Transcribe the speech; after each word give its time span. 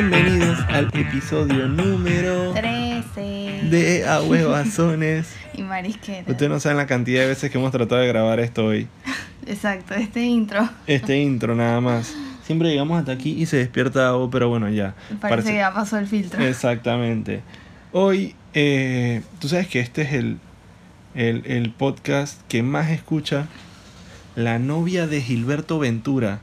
Bienvenidos 0.00 0.60
al 0.68 0.86
episodio 0.94 1.66
número 1.66 2.52
13 2.52 3.62
de 3.68 4.06
A 4.06 4.22
Huevazones. 4.22 5.34
y 5.54 5.62
Marisquera. 5.62 6.22
Ustedes 6.28 6.48
no 6.48 6.60
saben 6.60 6.78
la 6.78 6.86
cantidad 6.86 7.22
de 7.22 7.26
veces 7.26 7.50
que 7.50 7.58
hemos 7.58 7.72
tratado 7.72 8.00
de 8.00 8.06
grabar 8.06 8.38
esto 8.38 8.66
hoy. 8.66 8.86
Exacto, 9.44 9.94
este 9.94 10.22
intro. 10.22 10.68
Este 10.86 11.18
intro 11.18 11.56
nada 11.56 11.80
más. 11.80 12.14
Siempre 12.44 12.70
llegamos 12.70 12.96
hasta 12.96 13.10
aquí 13.10 13.32
y 13.42 13.46
se 13.46 13.56
despierta 13.56 14.10
algo, 14.10 14.30
pero 14.30 14.48
bueno, 14.48 14.68
ya. 14.68 14.94
Parece, 15.20 15.50
que 15.50 15.56
ya 15.56 15.74
pasó 15.74 15.98
el 15.98 16.06
filtro. 16.06 16.44
Exactamente. 16.44 17.40
Hoy, 17.90 18.36
eh, 18.54 19.22
tú 19.40 19.48
sabes 19.48 19.66
que 19.66 19.80
este 19.80 20.02
es 20.02 20.12
el, 20.12 20.38
el, 21.16 21.42
el 21.44 21.72
podcast 21.72 22.40
que 22.46 22.62
más 22.62 22.90
escucha 22.90 23.48
la 24.36 24.60
novia 24.60 25.08
de 25.08 25.20
Gilberto 25.20 25.80
Ventura. 25.80 26.38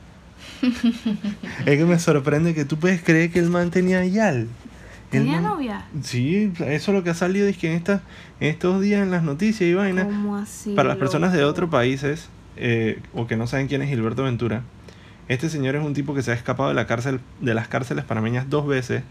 Es 1.65 1.77
que 1.77 1.85
me 1.85 1.99
sorprende 1.99 2.53
que 2.53 2.65
tú 2.65 2.77
puedes 2.77 3.01
creer 3.01 3.31
que 3.31 3.39
el 3.39 3.49
man 3.49 3.71
tenía 3.71 4.05
yal. 4.05 4.47
¿Tenía 5.09 5.33
man- 5.33 5.43
novia? 5.43 5.85
Sí, 6.01 6.51
eso 6.59 6.91
es 6.91 6.95
lo 6.97 7.03
que 7.03 7.11
ha 7.11 7.13
salido 7.13 7.47
es 7.47 7.57
que 7.57 7.69
en, 7.71 7.77
esta, 7.77 8.01
en 8.39 8.49
estos 8.49 8.81
días 8.81 9.01
en 9.01 9.11
las 9.11 9.23
noticias 9.23 9.69
y 9.69 9.73
vainas. 9.73 10.07
Para 10.75 10.89
las 10.89 10.97
personas 10.97 11.31
de 11.33 11.43
otros 11.43 11.69
países 11.69 12.29
eh, 12.57 12.99
o 13.13 13.27
que 13.27 13.37
no 13.37 13.47
saben 13.47 13.67
quién 13.67 13.81
es 13.81 13.89
Gilberto 13.89 14.23
Ventura, 14.23 14.63
este 15.27 15.49
señor 15.49 15.75
es 15.75 15.83
un 15.83 15.93
tipo 15.93 16.13
que 16.13 16.21
se 16.21 16.31
ha 16.31 16.35
escapado 16.35 16.69
de 16.69 16.75
la 16.75 16.87
cárcel 16.87 17.19
de 17.41 17.53
las 17.53 17.67
cárceles 17.67 18.05
panameñas 18.05 18.49
dos 18.49 18.67
veces 18.67 19.03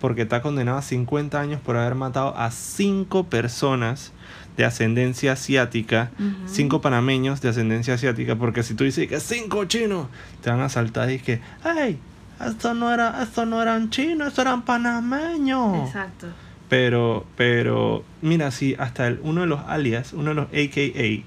porque 0.00 0.22
está 0.22 0.42
condenado 0.42 0.78
a 0.78 0.82
50 0.82 1.40
años 1.40 1.60
por 1.60 1.76
haber 1.76 1.94
matado 1.94 2.36
a 2.36 2.50
cinco 2.50 3.24
personas 3.24 4.12
de 4.56 4.64
ascendencia 4.64 5.32
asiática, 5.32 6.10
cinco 6.46 6.80
panameños 6.80 7.40
de 7.40 7.48
ascendencia 7.48 7.94
asiática, 7.94 8.36
porque 8.36 8.64
si 8.64 8.74
tú 8.74 8.84
dices 8.84 9.08
que 9.08 9.20
cinco 9.20 9.64
chinos, 9.64 10.08
te 10.42 10.50
van 10.50 10.60
a 10.60 10.68
saltar 10.68 11.10
y 11.10 11.20
que, 11.20 11.40
¡ay! 11.62 11.98
Esto 12.44 12.74
no, 12.74 12.92
era, 12.92 13.22
esto 13.22 13.46
no 13.46 13.62
eran 13.62 13.90
chinos, 13.90 14.28
esto 14.28 14.42
eran 14.42 14.62
panameños. 14.62 15.86
Exacto. 15.86 16.26
Pero, 16.68 17.24
pero, 17.36 18.04
mira, 18.20 18.50
sí, 18.50 18.74
hasta 18.78 19.06
el, 19.06 19.20
uno 19.22 19.42
de 19.42 19.46
los 19.46 19.60
alias, 19.68 20.12
uno 20.12 20.30
de 20.30 20.34
los 20.34 20.46
AKA 20.46 21.24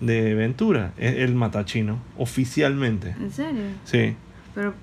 de 0.00 0.34
Ventura, 0.34 0.92
es 0.96 1.16
el 1.16 1.34
matachino, 1.34 1.98
oficialmente. 2.18 3.14
¿En 3.18 3.32
serio? 3.32 3.62
Sí. 3.84 4.16
Pero, 4.54 4.74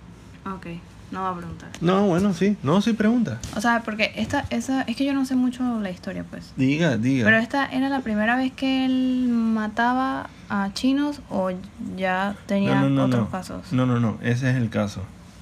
ok, 0.46 0.68
no 1.12 1.22
va 1.22 1.30
a 1.30 1.38
preguntar. 1.38 1.70
No, 1.80 2.08
bueno, 2.08 2.34
sí. 2.34 2.58
No, 2.64 2.82
sí, 2.82 2.94
pregunta. 2.94 3.40
O 3.56 3.62
sea, 3.62 3.84
porque 3.84 4.12
esta, 4.16 4.46
esa, 4.50 4.82
es 4.82 4.96
que 4.96 5.06
yo 5.06 5.14
no 5.14 5.26
sé 5.26 5.36
mucho 5.36 5.80
la 5.80 5.92
historia, 5.92 6.26
pues. 6.30 6.54
Diga, 6.58 6.98
diga. 6.98 7.26
Pero 7.26 7.38
esta 7.38 7.66
era 7.68 7.90
la 7.90 8.02
primera 8.02 8.36
vez 8.36 8.52
que 8.52 8.86
él 8.86 9.28
mataba 9.30 10.30
a 10.50 10.72
chinos 10.74 11.22
o 11.30 11.52
ya 11.96 12.36
tenía 12.48 12.82
no, 12.82 12.90
no, 12.90 12.96
no, 12.96 13.06
otros 13.06 13.30
casos. 13.30 13.72
No, 13.72 13.86
no, 13.86 14.00
no, 14.00 14.18
ese 14.24 14.50
es 14.50 14.56
el 14.56 14.70
caso. 14.70 15.02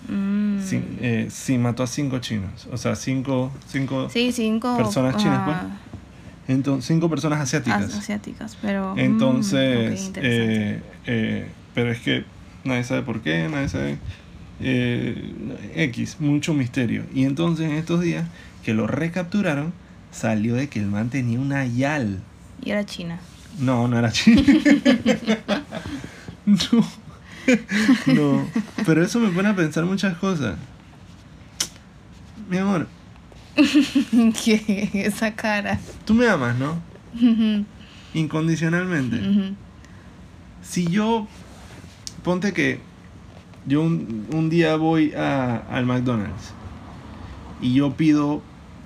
Mm. 0.09 0.59
Sí, 0.61 0.83
eh, 0.99 1.27
sí, 1.31 1.57
mató 1.57 1.83
a 1.83 1.87
cinco 1.87 2.19
chinos. 2.19 2.67
O 2.71 2.77
sea, 2.77 2.95
cinco, 2.95 3.51
cinco, 3.67 4.09
Sí, 4.09 4.31
cinco 4.31 4.75
Personas 4.75 5.15
chinas, 5.17 5.45
pues. 5.45 5.57
Entonces, 6.47 6.85
cinco 6.87 7.09
personas 7.09 7.39
asiáticas. 7.39 7.83
as- 7.83 7.95
asiáticas, 7.95 8.57
pero 8.61 8.95
mm, 8.95 8.99
Entonces, 8.99 9.77
ok, 9.77 10.05
interesante. 10.07 10.71
eh, 10.75 10.81
eh, 11.05 11.47
pero 11.73 11.91
es 11.91 11.99
que 12.01 12.25
nadie 12.63 12.83
sabe 12.83 13.01
por 13.03 13.21
qué, 13.21 13.47
nadie 13.49 13.69
sabe. 13.69 13.97
eh, 14.59 15.33
X, 15.75 16.17
mucho 16.19 16.53
misterio. 16.53 17.03
Y 17.13 17.25
entonces 17.25 17.69
en 17.69 17.75
estos 17.77 18.01
días 18.01 18.25
que 18.63 18.73
lo 18.73 18.87
recapturaron, 18.87 19.73
salió 20.11 20.55
de 20.55 20.67
que 20.69 20.79
el 20.79 20.87
man 20.87 21.09
tenía 21.09 21.39
una 21.39 21.65
YAL. 21.65 22.19
y 22.63 22.71
era 22.71 22.85
China. 22.85 23.19
No, 23.59 23.87
no 23.87 23.97
era 23.97 24.11
chino. 24.11 24.41
no. 26.45 26.57
no. 28.07 28.47
Pero 28.85 29.03
eso 29.03 29.19
me 29.19 29.29
pone 29.29 29.49
a 29.49 29.55
pensar 29.55 29.85
muchas 29.85 30.17
cosas. 30.17 30.57
Mi 32.49 32.57
amor, 32.57 32.87
¿Qué? 33.55 34.89
Esa 35.05 35.33
cara. 35.35 35.79
tú 36.05 36.13
me 36.13 36.27
amas, 36.27 36.55
¿no? 36.57 36.79
Incondicionalmente. 38.13 39.55
Si 40.61 40.87
yo, 40.87 41.27
ponte 42.23 42.53
que 42.53 42.79
yo 43.65 43.81
un, 43.81 44.27
un 44.33 44.49
día 44.49 44.75
voy 44.75 45.13
a, 45.13 45.57
al 45.69 45.85
McDonald's 45.85 46.53
y 47.61 47.73
yo 47.73 47.93
pido 47.95 48.41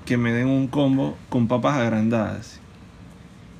que 0.05 0.17
me 0.17 0.31
den 0.31 0.47
un 0.47 0.67
combo 0.67 1.17
con 1.29 1.47
papas 1.47 1.77
agrandadas 1.77 2.59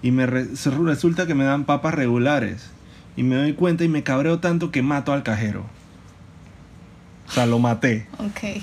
y 0.02 0.12
me 0.12 0.26
re- 0.26 0.48
resulta 0.84 1.26
que 1.26 1.36
me 1.36 1.44
dan 1.44 1.66
papas 1.66 1.94
regulares 1.96 2.70
y 3.16 3.24
me 3.24 3.36
doy 3.36 3.54
cuenta 3.54 3.84
y 3.84 3.88
me 3.88 4.04
cabreo 4.04 4.40
tanto 4.40 4.72
que 4.72 4.82
mato 4.82 5.14
al 5.14 5.24
cajero. 5.24 5.66
O 7.28 7.32
sea, 7.32 7.46
lo 7.48 7.58
maté. 7.60 8.08
Ok. 8.20 8.62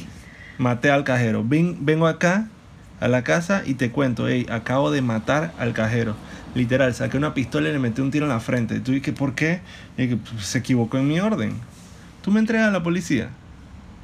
Maté 0.59 0.91
al 0.91 1.05
cajero. 1.05 1.43
Ven- 1.47 1.79
vengo 1.81 2.07
acá 2.07 2.49
a 3.01 3.09
la 3.09 3.23
casa 3.25 3.63
y 3.67 3.75
te 3.75 3.91
cuento, 3.91 4.29
hey, 4.29 4.47
acabo 4.51 4.91
de 4.91 5.03
matar 5.03 5.53
al 5.59 5.73
cajero. 5.73 6.15
Literal, 6.55 6.95
saqué 6.95 7.17
una 7.17 7.35
pistola 7.35 7.69
y 7.69 7.73
le 7.73 7.79
metí 7.79 8.01
un 8.03 8.11
tiro 8.11 8.27
en 8.27 8.31
la 8.31 8.41
frente. 8.41 8.81
Tú 8.81 8.93
dices, 8.93 9.15
¿por 9.15 9.35
qué? 9.35 9.61
Y 9.97 10.09
que 10.09 10.17
"Pues, 10.17 10.45
se 10.45 10.59
equivocó 10.59 10.99
en 10.99 11.09
mi 11.09 11.19
orden. 11.19 11.55
¿Tú 12.23 12.31
me 12.31 12.41
entregas 12.41 12.69
a 12.69 12.71
la 12.71 12.83
policía? 12.83 13.31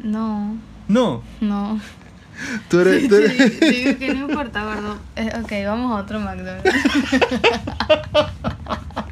No, 0.03 0.56
No. 0.88 1.22
no. 1.41 1.81
Tú 2.70 2.81
eres... 2.81 3.03
tú 3.08 3.16
eres- 3.16 3.60
digo 3.60 3.98
que 3.98 4.14
no 4.14 4.28
importa, 4.28 4.64
gordo. 4.64 4.98
Eh, 5.16 5.31
ok, 5.42 5.53
vamos 5.66 5.92
a 5.92 6.03
otro 6.03 6.20
McDonald's. 6.20 6.70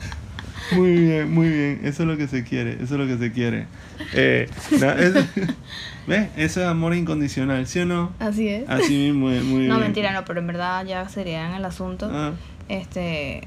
Muy 0.72 0.92
bien, 0.92 1.32
muy 1.32 1.48
bien. 1.48 1.80
Eso 1.84 2.02
es 2.02 2.08
lo 2.08 2.16
que 2.16 2.26
se 2.28 2.44
quiere. 2.44 2.72
Eso 2.82 2.94
es 2.94 3.00
lo 3.00 3.06
que 3.06 3.18
se 3.18 3.32
quiere. 3.32 3.66
Eh, 4.14 4.48
no, 4.80 4.90
es- 4.92 5.14
¿Ves? 6.06 6.28
Eso 6.36 6.60
es 6.60 6.66
amor 6.66 6.94
incondicional, 6.94 7.66
¿sí 7.66 7.80
o 7.80 7.86
no? 7.86 8.12
Así 8.18 8.48
es. 8.48 8.68
Así 8.68 8.94
mismo, 8.96 9.28
muy, 9.28 9.40
muy 9.40 9.66
No, 9.66 9.74
bien. 9.76 9.80
mentira, 9.80 10.12
no, 10.12 10.24
pero 10.24 10.40
en 10.40 10.46
verdad 10.46 10.84
ya 10.86 11.08
serían 11.08 11.54
el 11.54 11.64
asunto. 11.64 12.08
Ah. 12.12 12.32
Este. 12.68 13.42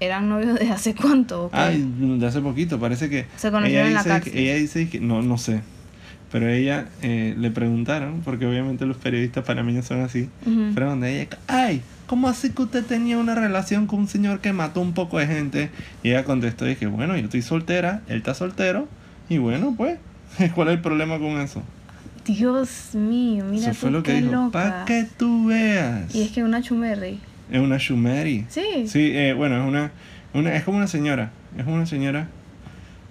¿Eran 0.00 0.28
novios 0.28 0.58
de 0.58 0.68
hace 0.70 0.94
cuánto? 0.94 1.44
o 1.44 1.50
qué? 1.50 1.56
Ay, 1.56 1.88
de 2.18 2.26
hace 2.26 2.40
poquito, 2.40 2.80
parece 2.80 3.08
que... 3.08 3.26
Se 3.36 3.50
conocieron 3.50 3.86
en 3.88 3.94
la 3.94 4.00
dice 4.00 4.10
cárcel. 4.10 4.32
Que, 4.32 4.42
ella 4.42 4.54
dice 4.56 4.88
que... 4.88 5.00
No, 5.00 5.22
no 5.22 5.38
sé. 5.38 5.60
Pero 6.32 6.48
ella 6.48 6.88
eh, 7.02 7.34
le 7.38 7.50
preguntaron, 7.52 8.20
porque 8.24 8.44
obviamente 8.44 8.86
los 8.86 8.96
periodistas 8.96 9.44
panameños 9.44 9.86
son 9.86 10.00
así. 10.02 10.28
Ujú. 10.44 10.74
Preguntan 10.74 11.04
a 11.04 11.08
ella, 11.10 11.28
ay, 11.46 11.80
¿cómo 12.06 12.28
así 12.28 12.50
que 12.50 12.62
usted 12.62 12.84
tenía 12.84 13.18
una 13.18 13.34
relación 13.34 13.86
con 13.86 14.00
un 14.00 14.08
señor 14.08 14.40
que 14.40 14.52
mató 14.52 14.80
un 14.80 14.92
poco 14.92 15.18
de 15.18 15.26
gente? 15.26 15.70
Y 16.02 16.10
ella 16.10 16.24
contestó, 16.24 16.64
dije, 16.64 16.86
bueno, 16.86 17.16
yo 17.16 17.24
estoy 17.24 17.42
soltera, 17.42 18.02
él 18.08 18.18
está 18.18 18.34
soltero. 18.34 18.88
Y 19.28 19.38
bueno, 19.38 19.74
pues, 19.76 19.98
¿cuál 20.54 20.68
es 20.68 20.74
el 20.74 20.80
problema 20.80 21.18
con 21.18 21.40
eso? 21.40 21.62
Dios 22.24 22.94
mío, 22.94 23.44
mira 23.44 23.70
eso 23.70 23.80
fue 23.80 23.90
tú 23.90 23.96
lo 23.96 24.02
que 24.02 24.12
qué 24.12 24.20
dijo. 24.22 24.32
loca. 24.32 24.50
Para 24.50 24.84
que 24.86 25.06
tú 25.16 25.46
veas. 25.46 26.14
Y 26.14 26.22
es 26.22 26.30
que 26.30 26.42
una 26.42 26.62
chumerri. 26.62 27.20
Es 27.50 27.60
una 27.60 27.76
Shumeri. 27.76 28.46
Sí. 28.48 28.86
Sí, 28.86 29.10
eh, 29.14 29.34
bueno, 29.34 29.60
es 29.60 29.68
una, 29.68 29.92
una... 30.32 30.56
Es 30.56 30.64
como 30.64 30.78
una 30.78 30.86
señora. 30.86 31.30
Es 31.58 31.66
una 31.66 31.86
señora. 31.86 32.28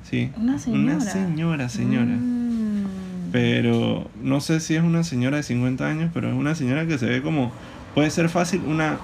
Sí. 0.10 0.32
Una 0.38 0.58
señora. 0.58 0.96
Una 0.96 1.00
señora, 1.02 1.70
señora. 1.70 2.06
Mm. 2.06 2.86
Pero 3.32 4.10
no 4.22 4.42
sé 4.42 4.60
si 4.60 4.76
es 4.76 4.84
una 4.84 5.04
señora 5.04 5.38
de 5.38 5.44
50 5.44 5.88
años, 5.88 6.12
pero 6.14 6.30
es 6.30 6.36
una 6.36 6.56
señora 6.56 6.88
que 6.88 6.98
se 6.98 7.06
ve 7.06 7.22
como... 7.22 7.52
Puede 7.94 8.10
ser 8.10 8.30
fácil 8.30 8.62
una, 8.66 8.98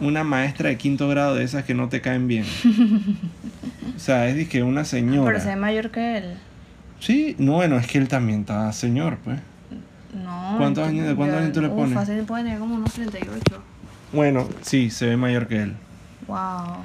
una 0.00 0.24
maestra 0.24 0.68
de 0.68 0.76
quinto 0.78 1.08
grado 1.08 1.34
de 1.34 1.44
esas 1.44 1.64
que 1.64 1.74
no 1.74 1.88
te 1.88 2.00
caen 2.00 2.28
bien. 2.28 2.44
o 3.96 3.98
sea, 3.98 4.28
es 4.28 4.48
que 4.48 4.62
una 4.62 4.84
señora... 4.84 5.26
Pero 5.32 5.40
se 5.40 5.48
ve 5.50 5.56
mayor 5.56 5.90
que 5.90 6.18
él. 6.18 6.34
Sí, 7.00 7.34
no, 7.38 7.54
bueno, 7.54 7.76
es 7.76 7.86
que 7.86 7.98
él 7.98 8.08
también 8.08 8.40
está 8.40 8.72
señor, 8.72 9.18
pues. 9.24 9.38
No. 10.22 10.54
¿Cuántos 10.58 10.86
años- 10.88 11.06
de 11.08 11.14
cuántos 11.16 11.38
yo- 11.38 11.42
años 11.42 11.52
tú 11.54 11.60
le 11.60 11.68
pones? 11.68 11.94
fácil 11.94 12.22
puede 12.22 12.44
tener 12.44 12.58
como 12.60 12.76
unos 12.76 12.92
38. 12.92 13.42
Bueno, 14.12 14.48
sí, 14.62 14.90
se 14.90 15.06
ve 15.06 15.16
mayor 15.16 15.48
que 15.48 15.62
él. 15.62 15.74
Wow. 16.28 16.76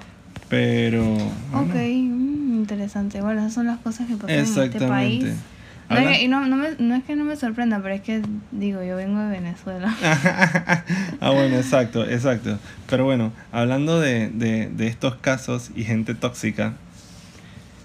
Pero... 0.50 1.04
bueno, 1.04 1.68
Ok, 1.70 1.76
mm, 1.76 2.56
interesante. 2.56 3.22
Bueno, 3.22 3.42
esas 3.42 3.54
son 3.54 3.68
las 3.68 3.78
cosas 3.80 4.08
que 4.08 4.16
pasan 4.16 4.32
en 4.32 4.42
este 4.42 4.56
país. 4.56 4.74
Exactamente. 4.74 5.36
No, 5.90 5.98
es 5.98 6.18
que- 6.18 6.24
y 6.24 6.28
no, 6.28 6.46
no, 6.48 6.56
me- 6.56 6.76
no 6.78 6.96
es 6.96 7.04
que 7.04 7.16
no 7.16 7.24
me 7.26 7.36
sorprenda, 7.36 7.80
pero 7.82 7.96
es 7.96 8.02
que, 8.02 8.22
digo, 8.52 8.84
yo 8.84 8.96
vengo 8.96 9.20
de 9.22 9.30
Venezuela. 9.30 9.96
ah, 11.22 11.30
bueno, 11.32 11.56
exacto, 11.58 12.06
exacto. 12.06 12.60
Pero 12.90 13.06
bueno, 13.06 13.32
hablando 13.52 14.00
de, 14.00 14.30
de, 14.30 14.70
de 14.70 14.88
estos 14.88 15.16
casos 15.16 15.72
y 15.76 15.84
gente 15.84 16.14
tóxica, 16.16 16.74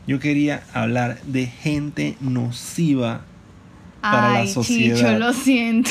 yo 0.07 0.21
quería 0.21 0.63
hablar 0.75 1.19
de 1.23 1.47
gente 1.47 2.17
nociva 2.21 3.23
para 4.03 4.35
la 4.45 4.47
sociedad. 4.47 4.97
Chicho, 4.97 5.19
lo 5.19 5.33
siento. 5.33 5.91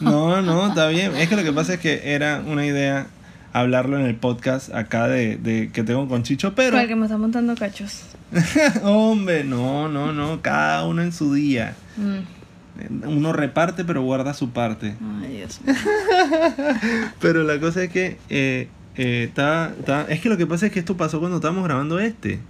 No, 0.00 0.42
no, 0.42 0.66
está 0.68 0.88
bien. 0.88 1.14
Es 1.14 1.28
que 1.28 1.36
lo 1.36 1.44
que 1.44 1.52
pasa 1.52 1.74
es 1.74 1.80
que 1.80 2.12
era 2.12 2.42
una 2.44 2.66
idea 2.66 3.06
hablarlo 3.52 3.98
en 3.98 4.06
el 4.06 4.14
podcast 4.16 4.72
acá 4.74 5.08
de, 5.08 5.36
de 5.36 5.70
que 5.72 5.82
tengo 5.82 6.08
con 6.08 6.22
Chicho, 6.22 6.54
pero... 6.54 6.72
Para 6.76 6.88
que 6.88 6.96
me 6.96 7.04
está 7.06 7.18
montando 7.18 7.54
cachos. 7.54 8.02
Hombre, 8.82 9.44
no, 9.44 9.88
no, 9.88 10.12
no, 10.12 10.40
cada 10.42 10.86
uno 10.86 11.02
en 11.02 11.12
su 11.12 11.34
día. 11.34 11.74
Mm. 11.96 13.06
Uno 13.06 13.32
reparte 13.34 13.84
pero 13.84 14.02
guarda 14.02 14.32
su 14.32 14.50
parte. 14.50 14.94
Ay, 15.22 15.36
Dios 15.36 15.60
mío. 15.66 15.74
Pero 17.20 17.42
la 17.44 17.60
cosa 17.60 17.84
es 17.84 17.90
que 17.90 18.16
eh, 18.30 18.68
eh, 18.96 19.30
es 20.08 20.20
que 20.20 20.28
lo 20.30 20.36
que 20.38 20.46
pasa 20.46 20.66
es 20.66 20.72
que 20.72 20.78
esto 20.78 20.96
pasó 20.96 21.18
cuando 21.20 21.36
estábamos 21.36 21.64
grabando 21.64 21.98
este. 22.00 22.40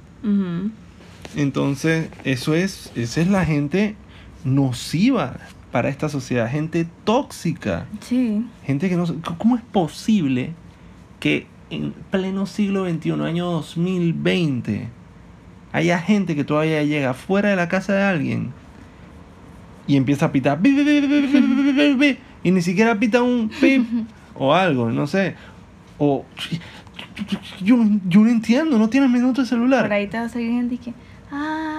Entonces, 1.35 2.09
eso 2.25 2.55
es, 2.55 2.93
esa 2.95 3.21
es 3.21 3.29
la 3.29 3.45
gente 3.45 3.97
nociva. 4.45 5.35
para 5.73 5.89
esta 5.89 6.09
sociedad, 6.11 6.51
gente 6.51 6.87
tóxica, 7.05 7.87
Sí. 8.07 8.45
gente 8.65 8.91
que 8.91 8.97
no... 8.97 9.07
¿Cómo 9.39 9.57
es 9.57 9.63
posible 9.63 10.53
que 11.23 11.47
en 11.71 11.93
pleno 12.11 12.47
siglo 12.47 12.85
XXI, 12.85 13.13
año 13.13 13.47
2020, 13.47 14.89
haya 15.71 16.01
gente 16.01 16.35
que 16.35 16.43
todavía 16.43 16.83
llega 16.83 17.15
fuera 17.15 17.51
de 17.51 17.55
la 17.55 17.69
casa 17.69 17.93
de 17.93 18.03
alguien 18.03 18.53
y 19.87 19.97
empieza 19.97 20.27
a 20.27 20.33
pitar. 20.33 20.59
Y 22.43 22.51
ni 22.51 22.61
siquiera 22.61 22.99
pita 22.99 23.23
un 23.23 23.49
pip 23.61 23.87
o 24.35 24.53
algo, 24.53 24.91
no 24.91 25.07
sé. 25.07 25.37
O. 25.97 26.25
Yo, 27.63 27.77
yo 28.09 28.21
no 28.21 28.29
entiendo, 28.29 28.77
no 28.77 28.89
tienes 28.89 29.09
minuto 29.09 29.43
de 29.43 29.47
celular. 29.47 29.83
Por 29.83 29.93
ahí 29.93 30.09
te 30.09 30.19
va 30.19 30.25
a 30.25 30.29
salir 30.29 30.51
gente 30.51 30.77
que. 30.77 30.93
Ah, 31.31 31.72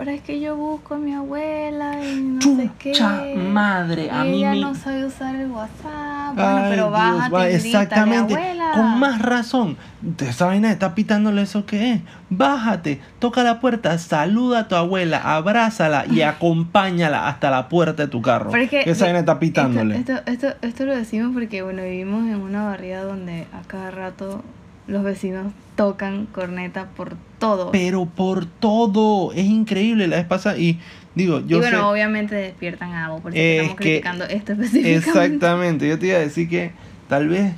pero 0.00 0.12
es 0.12 0.22
que 0.22 0.40
yo 0.40 0.56
busco 0.56 0.94
a 0.94 0.98
mi 0.98 1.12
abuela 1.12 2.02
y 2.02 2.22
no 2.22 2.40
sé 2.40 2.70
qué. 2.78 2.92
Chucha 2.92 3.22
madre, 3.36 4.10
a 4.10 4.24
mí 4.24 4.38
ella 4.38 4.54
no 4.54 4.74
sabe 4.74 5.04
usar 5.04 5.34
el 5.34 5.50
WhatsApp. 5.50 6.34
Bueno, 6.34 6.56
Ay, 6.56 6.70
pero 6.70 6.82
Dios, 6.84 6.92
bájate 6.92 7.34
va, 7.34 7.48
exactamente. 7.50 8.34
abuela. 8.34 8.70
Con 8.72 8.98
más 8.98 9.20
razón. 9.20 9.76
Esa 10.20 10.46
vaina 10.46 10.72
está 10.72 10.94
pitándole 10.94 11.42
eso 11.42 11.66
que 11.66 11.92
es. 11.92 12.00
Bájate, 12.30 13.02
toca 13.18 13.42
la 13.42 13.60
puerta, 13.60 13.98
saluda 13.98 14.60
a 14.60 14.68
tu 14.68 14.74
abuela, 14.74 15.18
abrázala 15.18 16.06
y 16.10 16.22
acompáñala 16.22 17.28
hasta 17.28 17.50
la 17.50 17.68
puerta 17.68 18.04
de 18.04 18.08
tu 18.08 18.22
carro. 18.22 18.50
Pero 18.52 18.62
es 18.62 18.70
que 18.70 18.80
esa 18.90 19.04
vaina 19.04 19.18
está 19.18 19.38
pitándole. 19.38 19.98
Esto, 19.98 20.14
esto, 20.14 20.30
esto, 20.46 20.66
esto 20.66 20.86
lo 20.86 20.96
decimos 20.96 21.32
porque, 21.34 21.60
bueno, 21.60 21.82
vivimos 21.82 22.24
en 22.24 22.40
una 22.40 22.64
barriada 22.64 23.04
donde 23.04 23.46
a 23.52 23.68
cada 23.68 23.90
rato 23.90 24.42
los 24.90 25.02
vecinos 25.02 25.52
tocan 25.76 26.26
corneta 26.26 26.88
por 26.96 27.16
todo. 27.38 27.70
Pero 27.70 28.04
por 28.06 28.44
todo, 28.44 29.32
es 29.32 29.46
increíble 29.46 30.06
la 30.08 30.16
vez 30.16 30.26
pasada 30.26 30.58
y 30.58 30.78
digo, 31.14 31.40
yo 31.40 31.58
y 31.58 31.60
bueno, 31.60 31.78
sé 31.78 31.82
obviamente 31.84 32.34
despiertan 32.34 32.92
a 32.92 33.06
Abo, 33.06 33.20
por 33.20 33.32
eso 33.32 33.40
Es 33.40 33.60
estamos 33.60 33.76
que- 33.76 33.84
criticando 33.84 34.24
esto 34.24 34.52
específicamente. 34.52 34.96
Exactamente, 35.08 35.88
yo 35.88 35.98
te 35.98 36.06
iba 36.08 36.16
a 36.16 36.20
decir 36.20 36.48
que 36.48 36.72
tal 37.08 37.28
vez 37.28 37.54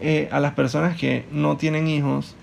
eh, 0.00 0.28
a 0.32 0.40
las 0.40 0.52
personas 0.54 0.96
que 0.96 1.24
no 1.32 1.56
tienen 1.56 1.86
hijos 1.88 2.34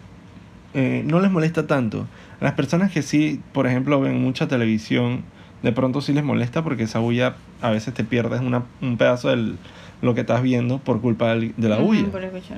eh, 0.73 1.03
no 1.05 1.19
les 1.19 1.31
molesta 1.31 1.67
tanto. 1.67 2.07
A 2.39 2.43
las 2.43 2.53
personas 2.53 2.91
que 2.91 3.01
sí, 3.03 3.39
por 3.53 3.67
ejemplo, 3.67 3.99
ven 4.01 4.21
mucha 4.21 4.47
televisión, 4.47 5.23
de 5.61 5.71
pronto 5.71 6.01
sí 6.01 6.13
les 6.13 6.23
molesta 6.23 6.63
porque 6.63 6.83
esa 6.83 6.99
bulla 6.99 7.35
a 7.61 7.69
veces 7.69 7.93
te 7.93 8.03
pierdes 8.03 8.41
una- 8.41 8.63
un 8.81 8.97
pedazo 8.97 9.29
de 9.29 9.53
lo 10.01 10.13
que 10.15 10.21
estás 10.21 10.41
viendo 10.41 10.79
por 10.79 10.99
culpa 10.99 11.33
de 11.35 11.53
la 11.57 11.77
bulla. 11.77 12.09
por 12.11 12.23
escuchar. 12.23 12.57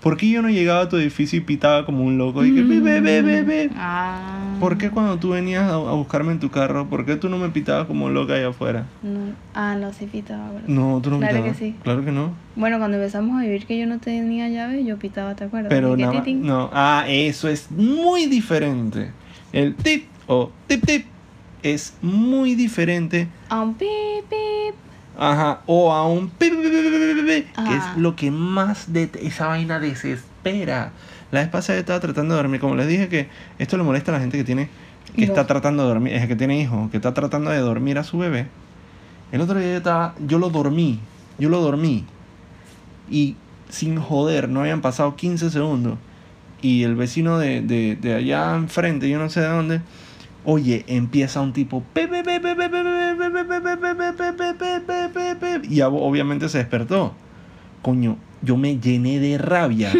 ¿por 0.00 0.16
qué 0.16 0.30
yo 0.30 0.40
no 0.40 0.48
llegaba 0.48 0.80
a 0.82 0.88
tu 0.88 0.96
edificio 0.96 1.38
y 1.38 1.42
pitaba 1.42 1.84
como 1.84 2.02
un 2.04 2.16
loco? 2.16 2.44
Y 2.46 2.54
que, 2.54 2.62
"Be, 2.62 2.80
be, 2.80 3.00
be, 3.00 3.20
be, 3.22 3.42
be"? 3.42 3.70
Ah. 3.76 4.31
¿Por 4.62 4.78
qué 4.78 4.90
cuando 4.90 5.18
tú 5.18 5.30
venías 5.30 5.64
a, 5.64 5.74
a 5.74 5.94
buscarme 5.94 6.30
en 6.30 6.38
tu 6.38 6.48
carro, 6.48 6.86
por 6.88 7.04
qué 7.04 7.16
tú 7.16 7.28
no 7.28 7.36
me 7.36 7.48
pitabas 7.48 7.88
como 7.88 8.08
loca 8.10 8.34
allá 8.34 8.50
afuera? 8.50 8.86
No. 9.02 9.32
Ah, 9.54 9.74
no, 9.74 9.92
sí 9.92 10.06
pitaba, 10.06 10.52
¿verdad? 10.52 10.68
No, 10.68 11.00
tú 11.02 11.10
no 11.10 11.18
Claro 11.18 11.34
pitabas. 11.38 11.58
que 11.58 11.64
sí. 11.64 11.76
Claro 11.82 12.04
que 12.04 12.12
no. 12.12 12.30
Bueno, 12.54 12.78
cuando 12.78 12.96
empezamos 12.96 13.40
a 13.40 13.42
vivir 13.42 13.66
que 13.66 13.76
yo 13.76 13.88
no 13.88 13.98
tenía 13.98 14.48
llave, 14.48 14.84
yo 14.84 15.00
pitaba, 15.00 15.34
¿te 15.34 15.42
acuerdas? 15.42 15.68
Pero 15.68 15.96
nada. 15.96 16.22
No, 16.28 16.70
ah, 16.72 17.06
eso 17.08 17.48
es 17.48 17.72
muy 17.72 18.26
diferente. 18.26 19.10
El 19.52 19.74
tip 19.74 20.06
o 20.28 20.52
tip 20.68 20.86
tip 20.86 21.06
es 21.64 21.94
muy 22.00 22.54
diferente. 22.54 23.26
A 23.48 23.62
un 23.62 23.74
pip, 23.74 23.88
pip. 24.30 24.76
Ajá, 25.18 25.62
o 25.66 25.92
a 25.92 26.06
un 26.06 26.30
pi, 26.30 26.50
pi, 26.50 26.56
pi, 26.56 26.62
pi, 26.62 26.70
pi, 26.70 27.20
pi, 27.20 27.42
pi, 27.42 27.66
que 27.68 27.76
es 27.76 27.96
lo 27.96 28.14
que 28.14 28.30
más 28.30 28.92
de 28.92 29.10
esa 29.22 29.48
vaina 29.48 29.80
desespera. 29.80 30.92
La 31.32 31.40
vez 31.40 31.48
pasada 31.48 31.78
estaba 31.78 31.98
tratando 31.98 32.34
de 32.34 32.42
dormir. 32.42 32.60
Como 32.60 32.76
les 32.76 32.86
dije 32.86 33.08
que 33.08 33.28
esto 33.58 33.78
le 33.78 33.82
molesta 33.82 34.12
a 34.12 34.14
la 34.14 34.20
gente 34.20 34.36
que 34.36 34.44
tiene, 34.44 34.68
que 35.16 35.24
está 35.24 35.46
tratando 35.46 35.82
de 35.82 35.88
dormir, 35.88 36.12
es 36.12 36.28
que 36.28 36.36
tiene 36.36 36.60
hijos, 36.60 36.90
que 36.90 36.98
está 36.98 37.14
tratando 37.14 37.50
de 37.50 37.58
dormir 37.58 37.98
a 37.98 38.04
su 38.04 38.18
bebé. 38.18 38.48
El 39.32 39.40
otro 39.40 39.58
día 39.58 39.70
yo 39.70 39.76
estaba, 39.78 40.14
yo 40.26 40.38
lo 40.38 40.50
dormí, 40.50 41.00
yo 41.38 41.48
lo 41.48 41.62
dormí. 41.62 42.04
Y 43.10 43.36
sin 43.70 43.98
joder, 43.98 44.50
no 44.50 44.60
habían 44.60 44.82
pasado 44.82 45.16
15 45.16 45.48
segundos. 45.48 45.98
Y 46.60 46.82
el 46.82 46.96
vecino 46.96 47.38
de, 47.38 47.62
de, 47.62 47.96
de 47.96 48.14
allá 48.14 48.54
enfrente, 48.54 49.08
yo 49.08 49.18
no 49.18 49.30
sé 49.30 49.40
de 49.40 49.48
dónde, 49.48 49.80
oye, 50.44 50.84
empieza 50.86 51.40
un 51.40 51.54
tipo. 51.54 51.82
Y 55.64 55.80
obviamente 55.80 56.50
se 56.50 56.58
despertó. 56.58 57.14
Coño, 57.80 58.18
yo 58.42 58.58
me 58.58 58.78
llené 58.78 59.18
de 59.18 59.38
rabia. 59.38 59.92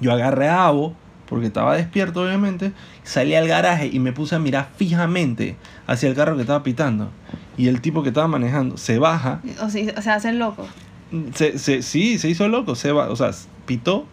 Yo 0.00 0.12
agarré 0.12 0.48
a 0.48 0.66
Abo, 0.66 0.94
porque 1.28 1.46
estaba 1.46 1.74
despierto 1.76 2.22
obviamente, 2.22 2.72
salí 3.02 3.34
al 3.34 3.48
garaje 3.48 3.88
y 3.92 3.98
me 3.98 4.12
puse 4.12 4.34
a 4.34 4.38
mirar 4.38 4.68
fijamente 4.76 5.56
hacia 5.86 6.08
el 6.08 6.14
carro 6.14 6.36
que 6.36 6.42
estaba 6.42 6.62
pitando. 6.62 7.10
Y 7.56 7.68
el 7.68 7.80
tipo 7.80 8.02
que 8.02 8.10
estaba 8.10 8.28
manejando 8.28 8.76
se 8.76 8.98
baja, 8.98 9.40
O, 9.62 9.70
sea, 9.70 10.14
hacen 10.14 10.38
loco. 10.38 10.66
se, 11.34 11.58
se, 11.58 11.82
sí, 11.82 12.18
se 12.18 12.28
hizo 12.28 12.48
loco, 12.48 12.74
se 12.74 12.92
va, 12.92 13.08
o 13.10 13.16
sea, 13.16 13.30
pitó, 13.64 14.06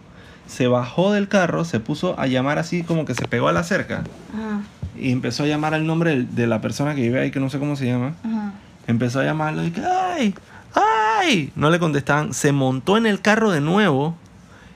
se 0.47 0.67
bajó 0.67 1.11
del 1.11 1.27
carro, 1.27 1.65
se 1.65 1.79
puso 1.79 2.17
a 2.19 2.27
llamar 2.27 2.57
así 2.59 2.83
como 2.83 3.05
que 3.05 3.13
se 3.15 3.27
pegó 3.27 3.47
a 3.47 3.51
la 3.53 3.63
cerca 3.63 4.03
Ajá, 4.33 4.61
y 4.99 5.11
empezó 5.11 5.43
a 5.43 5.47
llamar 5.47 5.73
al 5.73 5.85
nombre 5.87 6.23
de 6.23 6.47
la 6.47 6.61
persona 6.61 6.95
que 6.95 7.01
vive 7.01 7.19
ahí, 7.19 7.31
que 7.31 7.39
no 7.39 7.49
sé 7.49 7.59
cómo 7.59 7.75
se 7.75 7.85
llama. 7.85 8.15
ajá. 8.23 8.53
Empezó 8.87 9.19
a 9.21 9.23
llamarlo 9.23 9.65
y 9.65 9.71
que, 9.71 9.81
¡ay! 9.81 10.35
¡ay! 10.73 11.51
No 11.55 11.69
le 11.69 11.79
contestaban, 11.79 12.33
se 12.33 12.51
montó 12.51 12.97
en 12.97 13.05
el 13.05 13.21
carro 13.21 13.51
de 13.51 13.61
nuevo 13.61 14.15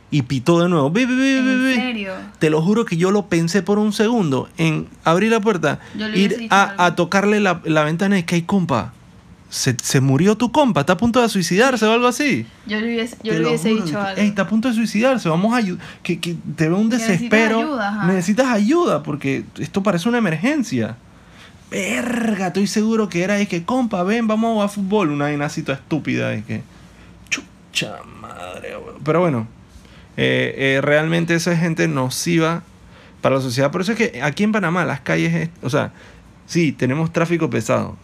y 0.09 0.21
pitó 0.23 0.61
de 0.61 0.69
nuevo. 0.69 0.89
¡Bi, 0.89 1.05
bi, 1.05 1.15
bi, 1.15 1.23
¿En 1.37 1.75
serio? 1.75 2.13
Te 2.39 2.49
lo 2.49 2.61
juro 2.61 2.85
que 2.85 2.95
yo 2.97 3.11
lo 3.11 3.25
pensé 3.27 3.61
por 3.61 3.77
un 3.79 3.91
segundo 3.93 4.47
en 4.57 4.87
abrir 5.03 5.31
la 5.31 5.39
puerta, 5.41 5.79
ir 6.15 6.47
a, 6.49 6.85
a 6.85 6.95
tocarle 6.95 7.39
la, 7.39 7.61
la 7.65 7.83
ventana 7.83 8.17
y 8.19 8.23
que 8.23 8.35
hay 8.35 8.41
compa. 8.43 8.93
Se, 9.49 9.77
se 9.81 10.01
murió 10.01 10.35
tu 10.35 10.51
compa, 10.51 10.81
está 10.81 10.93
a 10.93 10.97
punto 10.97 11.21
de 11.21 11.29
suicidarse 11.29 11.85
o 11.85 11.91
algo 11.93 12.07
así. 12.07 12.45
Yo 12.65 12.81
le 12.81 12.87
hubiese, 12.87 13.17
yo 13.23 13.31
le 13.33 13.57
dicho 13.57 13.99
algo. 14.01 14.21
"Ey, 14.21 14.27
está 14.27 14.41
a 14.41 14.47
punto 14.49 14.67
de 14.67 14.73
suicidarse, 14.73 15.29
vamos 15.29 15.53
a 15.53 15.57
ayudar. 15.57 15.85
Que, 16.03 16.19
que 16.19 16.35
te 16.57 16.67
veo 16.67 16.77
un 16.77 16.89
Que 16.89 16.97
necesitas 16.97 17.19
desespero. 17.21 17.59
ayuda, 17.59 17.87
ajá. 17.89 18.07
necesitas 18.07 18.47
ayuda 18.47 19.03
porque 19.03 19.45
esto 19.59 19.83
parece 19.83 20.09
una 20.09 20.17
emergencia. 20.17 20.97
Verga, 21.71 22.47
estoy 22.47 22.67
seguro 22.67 23.09
que 23.09 23.23
era 23.23 23.35
de 23.35 23.47
que, 23.47 23.63
compa, 23.63 24.03
ven, 24.03 24.27
vamos 24.27 24.49
a 24.49 24.53
jugar 24.53 24.69
fútbol. 24.69 25.09
Una 25.11 25.25
vaina 25.25 25.45
así 25.45 25.63
toda 25.63 25.77
estúpida 25.77 26.29
de 26.29 26.43
que. 26.43 26.61
Chucha 27.29 27.97
madre. 28.21 28.73
Pero 29.03 29.19
bueno, 29.21 29.47
eh, 30.17 30.53
eh, 30.77 30.81
realmente 30.81 31.35
esa 31.35 31.51
es 31.53 31.59
gente 31.59 31.87
nociva 31.87 32.63
para 33.21 33.35
la 33.35 33.41
sociedad. 33.41 33.71
Por 33.71 33.81
eso 33.81 33.91
es 33.93 33.97
que 33.97 34.21
aquí 34.21 34.43
en 34.43 34.51
Panamá 34.51 34.83
las 34.85 34.99
calles, 35.01 35.33
es- 35.33 35.49
o 35.61 35.69
sea, 35.69 35.91
sí, 36.45 36.71
tenemos 36.71 37.13
tráfico 37.13 37.49
pesado, 37.49 37.95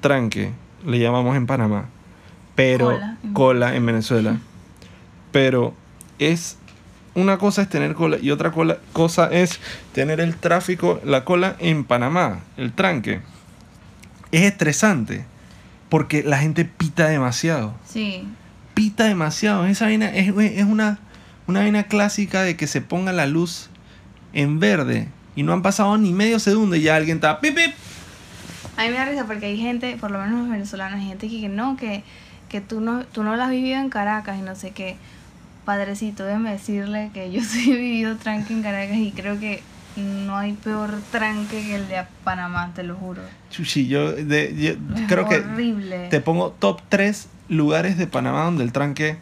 tranque, 0.00 0.50
le 0.86 0.98
llamamos 0.98 1.36
en 1.36 1.46
Panamá, 1.46 1.86
pero 2.54 2.86
Cola 2.90 3.16
en- 3.22 3.32
cola 3.32 3.76
en 3.76 3.86
Venezuela. 3.86 4.36
Pero 5.32 5.74
es 6.18 6.56
una 7.14 7.38
cosa 7.38 7.62
es 7.62 7.68
tener 7.68 7.94
cola 7.94 8.18
y 8.20 8.30
otra 8.30 8.50
cola- 8.52 8.78
cosa 8.92 9.26
es 9.30 9.58
tener 9.92 10.20
el 10.20 10.36
tráfico, 10.36 11.00
la 11.04 11.24
cola 11.24 11.56
en 11.58 11.84
Panamá, 11.84 12.40
el 12.56 12.72
tranque. 12.72 13.20
Es 14.32 14.42
estresante. 14.42 15.24
porque 15.88 16.22
la 16.22 16.38
gente 16.38 16.64
pita 16.64 17.08
demasiado. 17.08 17.74
Sí. 17.84 18.22
Pita 18.74 19.06
demasiado. 19.06 19.66
Esa 19.66 19.86
vaina 19.86 20.06
es, 20.14 20.28
es 20.28 20.64
una, 20.64 21.00
una 21.50 21.60
vaina 21.60 21.84
clásica 21.84 22.42
de 22.42 22.56
que 22.56 22.66
se 22.66 22.80
ponga 22.80 23.12
la 23.12 23.26
luz 23.26 23.68
en 24.32 24.60
verde 24.60 25.08
y 25.36 25.42
no 25.42 25.52
han 25.52 25.62
pasado 25.62 25.98
ni 25.98 26.12
medio 26.12 26.38
segundo 26.38 26.76
y 26.76 26.82
ya 26.82 26.96
alguien 26.96 27.16
está 27.18 27.40
pip 27.40 27.54
pip. 27.54 27.72
A 28.76 28.84
mí 28.84 28.90
me 28.90 28.94
da 28.96 29.04
risa 29.04 29.26
porque 29.26 29.46
hay 29.46 29.58
gente, 29.58 29.96
por 30.00 30.10
lo 30.10 30.18
menos 30.18 30.40
los 30.40 30.48
venezolanos, 30.48 31.00
hay 31.00 31.08
gente 31.08 31.28
que 31.28 31.48
no, 31.48 31.76
que, 31.76 32.02
que 32.48 32.60
tú 32.60 32.80
no, 32.80 33.04
tú 33.04 33.22
no 33.22 33.36
lo 33.36 33.42
has 33.42 33.50
vivido 33.50 33.78
en 33.78 33.90
Caracas 33.90 34.38
y 34.38 34.42
no 34.42 34.54
sé 34.54 34.70
qué. 34.70 34.96
Padrecito, 35.64 36.24
déjame 36.24 36.52
decirle 36.52 37.10
que 37.12 37.30
yo 37.30 37.42
sí 37.44 37.72
he 37.72 37.76
vivido 37.76 38.16
tranque 38.16 38.52
en 38.52 38.62
Caracas 38.62 38.96
y 38.96 39.12
creo 39.12 39.38
que 39.38 39.62
no 39.96 40.36
hay 40.36 40.52
peor 40.52 40.94
tranque 41.10 41.62
que 41.62 41.74
el 41.74 41.88
de 41.88 42.04
Panamá, 42.24 42.72
te 42.74 42.82
lo 42.84 42.94
juro. 42.94 43.22
Chuchi, 43.50 43.88
yo, 43.88 44.12
de, 44.12 44.54
yo 44.56 45.06
creo 45.08 45.28
que 45.28 45.38
horrible. 45.38 46.08
te 46.08 46.20
pongo 46.20 46.50
top 46.52 46.80
3 46.88 47.28
lugares 47.48 47.98
de 47.98 48.06
Panamá 48.06 48.44
donde 48.44 48.62
el 48.62 48.72
tranque 48.72 49.18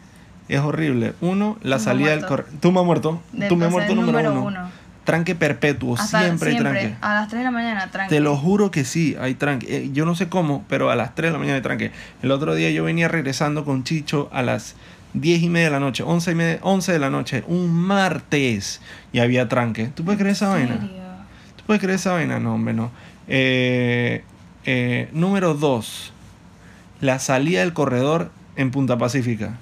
es 0.49 0.59
horrible. 0.59 1.13
Uno, 1.21 1.57
la 1.61 1.77
Tumba 1.77 1.79
salida 1.79 2.09
del 2.09 2.19
muerto. 2.19 2.35
correo. 2.35 2.59
Tumba 2.59 2.83
muerto. 2.83 3.21
De- 3.31 3.47
Tumba 3.47 3.69
muerto 3.69 3.95
número, 3.95 4.11
número 4.11 4.31
uno. 4.33 4.43
uno. 4.61 4.71
Tranque 5.05 5.33
perpetuo. 5.33 5.95
Hasta 5.97 6.21
siempre, 6.23 6.51
hay 6.51 6.57
tranque. 6.57 6.95
A 7.01 7.13
las 7.15 7.29
3 7.29 7.39
de 7.39 7.43
la 7.45 7.51
mañana, 7.51 7.89
tranque. 7.89 8.13
Te 8.13 8.19
lo 8.21 8.35
juro 8.35 8.69
que 8.69 8.83
sí, 8.85 9.15
hay 9.19 9.33
tranque. 9.33 9.77
Eh, 9.77 9.89
yo 9.91 10.05
no 10.05 10.13
sé 10.15 10.29
cómo, 10.29 10.63
pero 10.67 10.91
a 10.91 10.95
las 10.95 11.15
3 11.15 11.29
de 11.29 11.33
la 11.33 11.39
mañana 11.39 11.55
hay 11.55 11.61
tranque. 11.63 11.91
El 12.21 12.29
otro 12.31 12.53
día 12.53 12.69
yo 12.69 12.83
venía 12.83 13.07
regresando 13.07 13.65
con 13.65 13.83
Chicho 13.83 14.29
a 14.31 14.43
las 14.43 14.75
10 15.15 15.41
y 15.41 15.49
media 15.49 15.65
de 15.67 15.71
la 15.71 15.79
noche, 15.79 16.03
11, 16.03 16.31
y 16.31 16.35
media, 16.35 16.59
11 16.61 16.91
de 16.91 16.99
la 16.99 17.09
noche, 17.09 17.43
un 17.47 17.71
martes, 17.73 18.81
y 19.11 19.17
había 19.19 19.47
tranque. 19.49 19.87
¿Tú 19.95 20.03
puedes 20.05 20.19
creer 20.19 20.33
esa 20.33 20.45
¿En 20.59 20.67
vaina? 20.69 20.87
¿Tú 21.57 21.63
puedes 21.65 21.81
creer 21.81 21.95
esa 21.95 22.11
vaina? 22.13 22.39
No, 22.39 22.53
hombre, 22.53 22.75
no. 22.75 22.91
Eh, 23.27 24.23
eh, 24.65 25.09
número 25.13 25.55
2. 25.55 26.13
La 27.01 27.17
salida 27.17 27.61
del 27.61 27.73
corredor 27.73 28.29
en 28.57 28.69
Punta 28.69 28.97
Pacífica. 28.99 29.57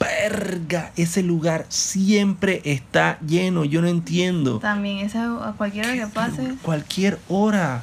Verga, 0.00 0.90
ese 0.96 1.22
lugar 1.22 1.66
siempre 1.68 2.60
está 2.64 3.18
lleno. 3.20 3.64
Yo 3.64 3.80
no 3.82 3.88
entiendo. 3.88 4.58
También, 4.58 4.98
esa, 4.98 5.48
a 5.48 5.52
cualquiera 5.52 5.92
que 5.92 6.06
pase. 6.06 6.54
Cualquier 6.62 7.18
hora. 7.28 7.82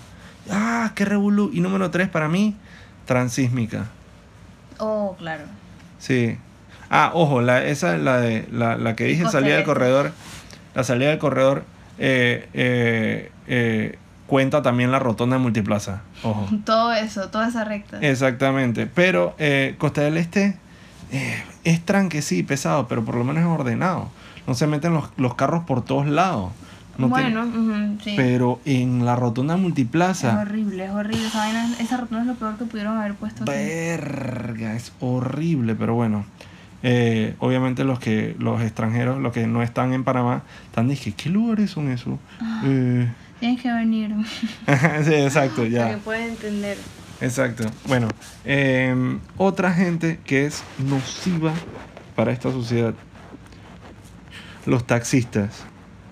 Ah, 0.52 0.92
qué 0.96 1.06
revolú. 1.06 1.50
Y 1.54 1.62
número 1.62 1.92
3 1.92 2.10
para 2.10 2.28
mí, 2.28 2.56
transísmica. 3.06 3.88
Oh, 4.80 5.16
claro. 5.18 5.44
Sí. 6.00 6.38
Ah, 6.90 7.12
ojo, 7.14 7.42
la, 7.42 7.64
esa 7.64 7.96
es 7.96 8.02
la 8.02 8.20
de 8.20 8.48
la, 8.52 8.76
la 8.76 8.96
que 8.96 9.06
dije, 9.06 9.30
salida 9.30 9.56
del 9.56 9.66
corredor. 9.66 10.12
La 10.74 10.84
salida 10.84 11.10
del 11.10 11.20
corredor 11.20 11.64
eh, 12.00 12.48
eh, 12.54 13.32
eh, 13.48 13.98
cuenta 14.26 14.62
también 14.62 14.92
la 14.92 15.00
rotonda 15.00 15.36
de 15.36 15.42
multiplaza. 15.42 16.02
Ojo. 16.24 16.48
Todo 16.66 16.94
eso, 16.94 17.30
toda 17.30 17.50
esa 17.50 17.64
recta. 17.64 18.00
Exactamente. 18.02 18.88
Pero 18.88 19.36
Costa 19.78 20.02
del 20.02 20.18
Este 20.18 20.58
eh, 21.12 21.44
es 21.64 21.84
tranque, 21.86 22.22
sí, 22.22 22.44
pesado, 22.44 22.88
pero 22.88 23.04
por 23.06 23.16
lo 23.16 23.24
menos 23.24 23.42
es 23.44 23.48
ordenado. 23.50 24.10
No 24.48 24.54
se 24.56 24.68
meten 24.68 24.94
los, 24.94 25.10
los 25.18 25.36
carros 25.36 25.64
por 25.66 25.84
todos 25.84 26.08
lados. 26.08 26.52
No 26.98 27.08
tiene- 27.14 27.34
bueno, 27.34 27.98
sí. 28.04 28.14
pero 28.18 28.60
en 28.66 29.06
la 29.06 29.16
rotonda 29.16 29.56
es 29.56 29.62
multiplaza. 29.62 30.42
horrible, 30.42 30.86
es 30.86 30.92
horrible. 30.92 31.28
Esa, 31.28 31.38
vaina, 31.40 31.70
esa 31.80 31.98
rotonda 31.98 32.22
es 32.24 32.28
lo 32.28 32.36
peor 32.36 32.58
que 32.58 32.66
pudieron 32.66 32.98
haber 32.98 33.14
puesto 33.16 33.44
aquí. 33.44 33.52
Verga, 33.52 34.76
es 34.76 34.92
horrible, 35.00 35.76
pero 35.76 35.94
bueno. 35.96 36.26
Eh, 36.82 37.36
obviamente 37.40 37.84
los 37.84 38.00
que 38.00 38.36
los 38.40 38.62
extranjeros, 38.62 39.20
los 39.20 39.34
que 39.34 39.48
no 39.48 39.62
están 39.64 39.94
en 39.94 40.04
Panamá, 40.04 40.44
están 40.66 40.88
diciendo, 40.88 41.20
¿qué 41.22 41.30
lugares 41.30 41.72
son 41.72 41.90
esos? 41.92 42.20
Ah. 42.42 42.62
Eh, 42.66 43.08
Tienes 43.40 43.62
que 43.62 43.72
venir 43.72 44.14
sí, 45.06 45.14
exacto, 45.14 45.56
para 45.58 45.68
que 45.68 45.72
ya. 45.72 45.98
puedas 46.04 46.28
entender. 46.28 46.78
Exacto. 47.22 47.66
Bueno, 47.88 48.08
eh, 48.46 49.18
otra 49.38 49.74
gente 49.74 50.20
que 50.26 50.46
es 50.46 50.64
nociva 50.78 51.54
para 52.16 52.32
esta 52.32 52.52
sociedad. 52.52 52.94
Los 54.66 54.86
taxistas. 54.86 55.64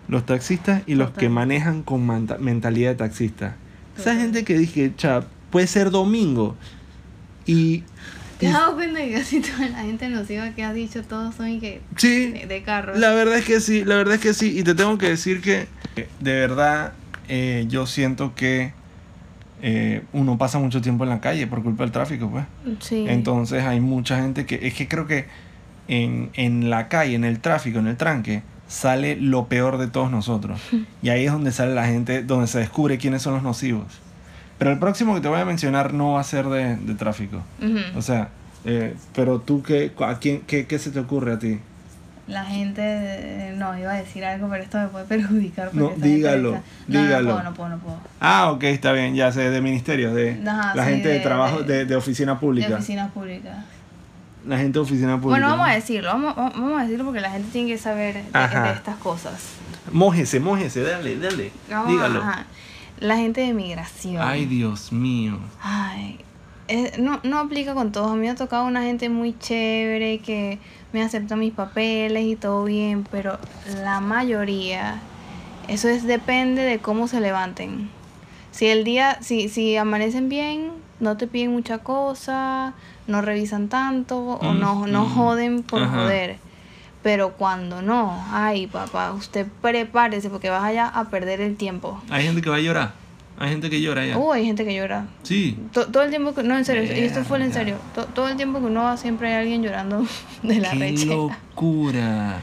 Los 0.08 0.26
taxistas 0.26 0.84
y 0.86 0.96
los 0.96 1.12
que 1.12 1.30
manejan 1.30 1.84
con 1.84 2.06
mentalidad 2.40 2.92
de 2.92 2.96
taxista. 2.96 3.56
Esa 3.96 4.12
Total. 4.12 4.18
gente 4.20 4.44
que 4.44 4.58
dije, 4.58 4.94
cha, 4.96 5.26
puede 5.50 5.68
ser 5.68 5.92
domingo. 5.92 6.56
Y... 7.46 7.84
¿Te 8.40 8.48
has 8.48 8.54
dado 8.54 8.76
cuenta 8.76 9.00
que 9.00 9.14
casi 9.14 9.42
toda 9.42 9.68
la 9.68 9.80
gente 9.80 10.08
nociva 10.10 10.52
que 10.52 10.64
has 10.64 10.76
dicho 10.76 11.02
todos 11.04 11.34
son 11.34 11.60
que 11.60 11.82
sí, 11.96 12.32
de, 12.32 12.46
de 12.46 12.62
carro? 12.62 12.96
La 12.96 13.12
verdad 13.12 13.40
es 13.40 13.46
que 13.46 13.60
sí, 13.60 13.84
la 13.84 13.96
verdad 13.96 14.14
es 14.16 14.22
que 14.22 14.34
sí. 14.36 14.60
Y 14.60 14.64
te 14.64 14.76
tengo 14.76 14.98
que 15.00 15.10
decir 15.10 15.42
que 15.42 15.68
de 16.20 16.34
verdad 16.34 16.94
eh, 17.28 17.66
yo 17.68 17.88
siento 17.88 18.36
que 18.36 18.74
eh, 19.62 20.04
uno 20.14 20.38
pasa 20.38 20.60
mucho 20.60 20.82
tiempo 20.82 21.04
en 21.04 21.10
la 21.10 21.20
calle 21.20 21.48
por 21.48 21.64
culpa 21.64 21.84
del 21.84 21.92
tráfico, 21.92 22.30
pues. 22.30 22.46
Sí. 22.80 23.06
Entonces 23.08 23.64
hay 23.64 23.80
mucha 23.80 24.18
gente 24.22 24.46
que... 24.46 24.60
Es 24.68 24.74
que 24.74 24.88
creo 24.88 25.08
que 25.08 25.26
en, 25.88 26.30
en 26.34 26.70
la 26.70 26.88
calle, 26.88 27.16
en 27.16 27.24
el 27.24 27.40
tráfico, 27.40 27.80
en 27.80 27.88
el 27.88 27.98
tranque, 27.98 28.44
sale 28.68 29.16
lo 29.16 29.48
peor 29.48 29.78
de 29.78 29.88
todos 29.88 30.12
nosotros. 30.12 30.60
Y 31.02 31.10
ahí 31.10 31.26
es 31.26 31.32
donde 31.32 31.52
sale 31.52 31.74
la 31.74 31.86
gente, 31.86 32.24
donde 32.24 32.48
se 32.48 32.60
descubre 32.60 32.98
quiénes 32.98 33.22
son 33.22 33.34
los 33.34 33.44
nocivos. 33.44 33.86
Pero 34.58 34.72
el 34.72 34.80
próximo 34.80 35.14
que 35.16 35.22
te 35.22 35.28
voy 35.28 35.40
a 35.40 35.46
mencionar 35.46 35.94
no 35.94 36.14
va 36.14 36.22
a 36.22 36.24
ser 36.24 36.48
de, 36.48 36.76
de 36.76 36.96
tráfico. 36.96 37.44
Ujú. 37.62 37.98
O 37.98 38.02
sea, 38.02 38.30
eh, 38.66 38.96
pero 39.16 39.40
tú, 39.40 39.64
qué, 39.64 39.92
a 40.00 40.20
quién, 40.20 40.42
qué, 40.48 40.66
¿qué 40.66 40.80
se 40.80 40.92
te 40.92 41.00
ocurre 41.00 41.34
a 41.34 41.40
ti? 41.40 41.60
La 42.28 42.44
gente, 42.44 42.82
de- 42.82 43.54
no, 43.56 43.78
iba 43.78 43.94
a 43.94 43.96
decir 43.96 44.26
algo, 44.26 44.50
pero 44.50 44.62
esto 44.64 44.78
me 44.80 44.88
puede 44.90 45.06
perjudicar. 45.14 45.74
No, 45.74 45.94
dígalo, 45.96 46.56
está- 46.56 46.64
No, 46.88 47.02
dígalo. 47.02 47.30
No, 47.30 47.34
puedo, 47.36 47.44
no 47.44 47.54
puedo, 47.54 47.70
no 47.70 47.78
puedo. 47.80 47.98
Ah, 48.20 48.52
ok, 48.52 48.64
está 48.66 48.92
bien, 48.92 49.16
ya 49.16 49.32
sé, 49.32 49.50
de 49.50 49.62
ministerios, 49.62 50.14
de 50.14 50.42
Ajá, 50.46 50.76
la 50.76 50.84
sí, 50.86 50.90
gente 50.92 51.08
de, 51.08 51.14
de- 51.16 51.20
trabajo, 51.22 51.64
de- 51.64 51.86
de, 51.86 51.96
oficina 51.96 52.40
pública. 52.40 52.68
De 52.68 52.76
oficinas 52.76 53.12
públicas. 53.12 53.56
La 54.46 54.58
gente 54.58 54.74
de 54.80 54.84
oficina 54.84 55.16
pública. 55.20 55.30
Bueno, 55.40 55.48
vamos 55.48 55.68
¿no? 55.68 55.72
a 55.72 55.76
decirlo, 55.76 56.10
vamos, 56.10 56.36
vamos 56.36 56.80
a 56.80 56.84
decirlo 56.84 57.06
porque 57.06 57.22
la 57.22 57.32
gente 57.32 57.48
tiene 57.52 57.70
que 57.70 57.78
saber 57.78 58.16
de, 58.16 58.72
estas 58.74 58.96
cosas. 58.98 59.34
Mójese, 59.92 60.40
mójese, 60.40 60.82
dale, 60.84 61.18
dale. 61.18 61.52
Vamos, 61.70 61.88
Dígalo. 61.92 62.22
ajá. 62.22 62.46
La 63.00 63.16
gente 63.18 63.42
de 63.42 63.54
migración. 63.54 64.22
Ay, 64.22 64.46
Dios 64.46 64.92
mío. 64.92 65.38
Ay, 65.62 66.20
eh, 66.68 66.94
no, 67.00 67.20
no 67.24 67.40
aplica 67.40 67.74
con 67.74 67.92
todos. 67.92 68.12
A 68.12 68.16
mí 68.16 68.22
me 68.22 68.30
ha 68.30 68.36
tocado 68.36 68.66
una 68.66 68.82
gente 68.84 69.08
muy 69.10 69.38
chévere 69.38 70.20
que 70.20 70.60
me 70.94 71.02
acepta 71.04 71.36
mis 71.36 71.54
papeles 71.54 72.24
y 72.26 72.36
todo 72.36 72.64
bien, 72.66 73.06
pero 73.12 73.38
la 73.84 74.00
mayoría, 74.00 75.00
eso 75.68 75.90
es 75.90 76.06
depende 76.06 76.62
de 76.62 76.80
cómo 76.80 77.08
se 77.08 77.20
levanten. 77.22 77.90
Si 78.52 78.68
el 78.68 78.84
día, 78.84 79.18
si, 79.22 79.50
si 79.50 79.78
amanecen 79.78 80.30
bien, 80.30 80.72
no 81.00 81.18
te 81.18 81.28
piden 81.28 81.52
mucha 81.52 81.80
cosa, 81.80 82.74
no 83.08 83.22
revisan 83.22 83.68
tanto 83.68 84.18
o 84.20 84.54
no, 84.54 84.88
no 84.88 85.06
Mm, 85.06 85.14
joden 85.16 85.64
por 85.64 85.84
ajá. 85.84 86.02
joder. 86.02 86.38
Pero 87.04 87.34
cuando 87.34 87.82
no, 87.82 88.20
ay 88.32 88.68
papá, 88.68 89.14
usted 89.14 89.46
prepárese 89.62 90.30
porque 90.30 90.50
vas 90.50 90.64
allá 90.64 90.88
a 90.88 91.06
perder 91.10 91.40
el 91.42 91.56
tiempo. 91.56 92.02
Hay 92.10 92.24
gente 92.26 92.42
que 92.42 92.50
va 92.50 92.56
a 92.58 92.60
llorar. 92.62 92.94
Hay 93.40 93.50
gente 93.50 93.70
que 93.70 93.80
llora 93.82 94.06
ya. 94.06 94.18
Uh, 94.18 94.32
hay 94.34 94.46
gente 94.46 94.66
que 94.66 94.76
llora. 94.76 95.06
Sí. 95.24 95.58
To- 95.72 95.86
todo 95.88 96.04
el 96.04 96.10
tiempo 96.10 96.34
que 96.34 96.42
no 96.44 96.58
en 96.58 96.66
serio 96.66 96.84
y 96.84 97.00
esto 97.04 97.24
fue 97.24 97.42
en 97.44 97.54
serio 97.54 97.76
to- 97.94 98.06
todo 98.06 98.28
el 98.30 98.36
tiempo 98.36 98.60
que 98.60 98.66
uno 98.66 98.84
va 98.84 98.98
siempre 98.98 99.30
hay 99.30 99.42
alguien 99.44 99.62
llorando 99.64 100.06
de 100.44 100.56
la 100.60 100.72
Qué 100.72 100.80
rechera 100.80 101.16
locura. 101.16 102.40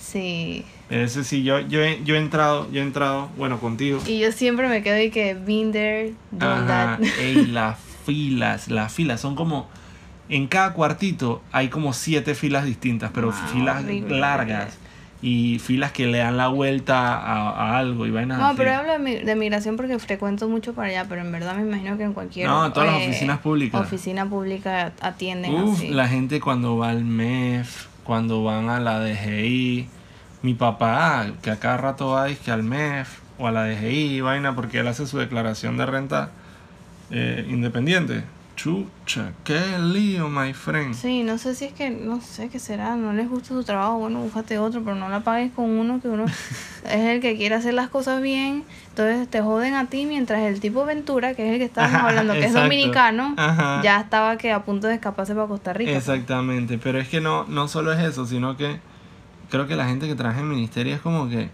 sí 0.00 0.64
Ese 0.90 1.22
sí, 1.24 1.42
yo, 1.42 1.60
yo, 1.60 1.82
he, 1.82 2.02
yo 2.04 2.14
he 2.14 2.18
entrado, 2.18 2.70
yo 2.72 2.80
he 2.80 2.82
entrado, 2.84 3.28
bueno, 3.36 3.60
contigo. 3.60 4.00
y 4.06 4.18
yo 4.20 4.32
siempre 4.32 4.68
me 4.68 4.82
quedo 4.82 4.98
y 5.02 5.10
que 5.10 5.34
been 5.34 5.70
there 5.72 6.14
done 6.30 6.64
Ajá. 6.64 6.98
that 6.98 7.00
Ey, 7.20 7.46
las 7.46 7.78
filas, 8.06 8.68
las 8.68 8.92
filas 8.92 9.20
son 9.20 9.34
como. 9.34 9.68
En 10.30 10.46
cada 10.46 10.72
cuartito 10.74 11.42
hay 11.52 11.68
como 11.68 11.92
siete 11.94 12.34
filas 12.34 12.64
distintas, 12.66 13.10
pero 13.14 13.30
Ah, 13.34 13.48
filas 13.52 13.82
horrible. 13.84 14.18
largas. 14.18 14.76
Y 15.20 15.58
filas 15.58 15.90
que 15.90 16.06
le 16.06 16.18
dan 16.18 16.36
la 16.36 16.46
vuelta 16.46 17.16
a, 17.16 17.50
a 17.50 17.78
algo 17.78 18.06
y 18.06 18.10
vainas 18.12 18.38
no 18.38 18.46
así. 18.46 18.56
pero 18.56 18.72
hablo 18.74 18.92
de, 18.92 18.98
mi- 19.00 19.16
de 19.16 19.34
migración 19.34 19.76
porque 19.76 19.98
frecuento 19.98 20.48
mucho 20.48 20.74
para 20.74 20.88
allá 20.88 21.06
pero 21.08 21.22
en 21.22 21.32
verdad 21.32 21.56
me 21.56 21.62
imagino 21.62 21.96
que 21.98 22.04
en 22.04 22.12
cualquier 22.12 22.46
No, 22.46 22.72
todas 22.72 22.92
las 22.92 23.00
eh, 23.02 23.08
oficinas 23.08 23.38
públicas. 23.38 23.80
oficina 23.80 24.28
pública 24.28 24.92
atienden 25.00 25.52
Uf, 25.54 25.78
así 25.78 25.88
la 25.88 26.06
gente 26.06 26.40
cuando 26.40 26.76
va 26.76 26.90
al 26.90 27.04
MEF, 27.04 27.86
cuando 28.04 28.44
van 28.44 28.68
a 28.70 28.78
la 28.78 29.00
DGI. 29.00 29.88
Mi 30.42 30.54
papá, 30.54 31.26
que 31.42 31.50
a 31.50 31.56
cada 31.56 31.78
rato 31.78 32.10
va 32.10 32.28
que 32.32 32.52
al 32.52 32.62
MEF 32.62 33.18
o 33.38 33.48
a 33.48 33.50
la 33.50 33.64
DGI, 33.64 34.20
vaina, 34.20 34.54
porque 34.54 34.78
él 34.78 34.86
hace 34.86 35.04
su 35.08 35.18
declaración 35.18 35.76
de 35.76 35.86
renta 35.86 36.30
eh, 37.10 37.44
independiente. 37.50 38.22
Chucha, 38.58 39.34
qué 39.44 39.78
lío, 39.78 40.28
my 40.28 40.52
friend. 40.52 40.92
Sí, 40.92 41.22
no 41.22 41.38
sé 41.38 41.54
si 41.54 41.66
es 41.66 41.72
que, 41.72 41.90
no 41.90 42.20
sé 42.20 42.48
qué 42.48 42.58
será, 42.58 42.96
no 42.96 43.12
les 43.12 43.28
gusta 43.30 43.50
su 43.50 43.62
trabajo, 43.62 43.98
bueno, 44.00 44.18
búscate 44.18 44.58
otro, 44.58 44.82
pero 44.82 44.96
no 44.96 45.08
la 45.08 45.20
pagues 45.20 45.52
con 45.52 45.66
uno 45.66 46.00
que 46.00 46.08
uno 46.08 46.24
es 46.84 47.00
el 47.00 47.20
que 47.20 47.36
quiere 47.36 47.54
hacer 47.54 47.74
las 47.74 47.88
cosas 47.88 48.20
bien, 48.20 48.64
entonces 48.88 49.28
te 49.28 49.42
joden 49.42 49.74
a 49.74 49.86
ti 49.86 50.06
mientras 50.06 50.40
el 50.40 50.58
tipo 50.58 50.84
Ventura, 50.84 51.34
que 51.34 51.46
es 51.46 51.52
el 51.52 51.58
que 51.60 51.66
estábamos 51.66 51.98
Ajá, 51.98 52.08
hablando, 52.08 52.32
que 52.32 52.40
exacto. 52.40 52.58
es 52.58 52.64
dominicano, 52.64 53.34
Ajá. 53.36 53.80
ya 53.84 54.00
estaba 54.00 54.36
que 54.38 54.50
a 54.50 54.64
punto 54.64 54.88
de 54.88 54.94
escaparse 54.94 55.36
para 55.36 55.46
Costa 55.46 55.72
Rica. 55.72 55.92
Exactamente, 55.92 56.78
pero 56.78 56.98
es 56.98 57.06
que 57.06 57.20
no, 57.20 57.44
no 57.44 57.68
solo 57.68 57.92
es 57.92 58.00
eso, 58.00 58.26
sino 58.26 58.56
que 58.56 58.80
creo 59.50 59.68
que 59.68 59.76
la 59.76 59.86
gente 59.86 60.08
que 60.08 60.16
trabaja 60.16 60.40
en 60.40 60.48
ministerio 60.48 60.96
es 60.96 61.00
como 61.00 61.28
que, 61.28 61.48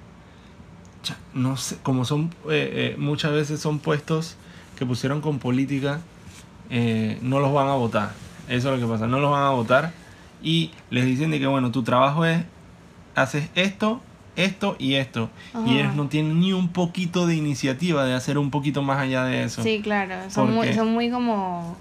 no 1.35 1.59
sé, 1.59 1.77
como 1.83 2.07
son, 2.07 2.35
eh, 2.49 2.95
eh, 2.95 2.97
muchas 2.97 3.33
veces 3.33 3.61
son 3.61 3.79
puestos 3.79 4.37
que 4.79 4.87
pusieron 4.87 5.21
con 5.21 5.39
política, 5.39 6.01
eh, 6.71 7.19
no 7.23 7.41
los 7.41 7.53
van 7.53 7.69
a 7.69 7.75
votar. 7.75 8.13
Eso 8.49 8.73
es 8.73 8.81
lo 8.81 8.87
que 8.87 8.93
pasa, 8.93 9.07
no 9.07 9.21
los 9.21 9.31
van 9.31 9.43
a 9.43 9.51
votar 9.51 9.93
y 10.43 10.71
les 10.91 11.07
dicen 11.07 11.31
de 11.31 11.41
que 11.41 11.47
bueno, 11.47 11.73
tu 11.73 11.83
trabajo 11.83 12.27
es, 12.27 12.43
haces 13.15 13.49
esto, 13.55 14.03
esto 14.37 14.77
y 14.79 14.95
esto. 14.95 15.31
Y 15.67 15.79
ellos 15.79 15.95
no 15.95 16.09
tienen 16.09 16.39
ni 16.39 16.53
un 16.53 16.69
poquito 16.69 17.27
de 17.27 17.35
iniciativa 17.35 18.05
de 18.05 18.15
hacer 18.15 18.37
un 18.37 18.51
poquito 18.51 18.83
más 18.83 18.99
allá 18.99 19.25
de 19.25 19.45
eso. 19.45 19.63
Sí, 19.63 19.81
claro, 19.83 20.17
son 20.29 20.53
muy, 20.53 20.73
son 20.75 20.93
muy 20.93 21.11
como 21.11 21.77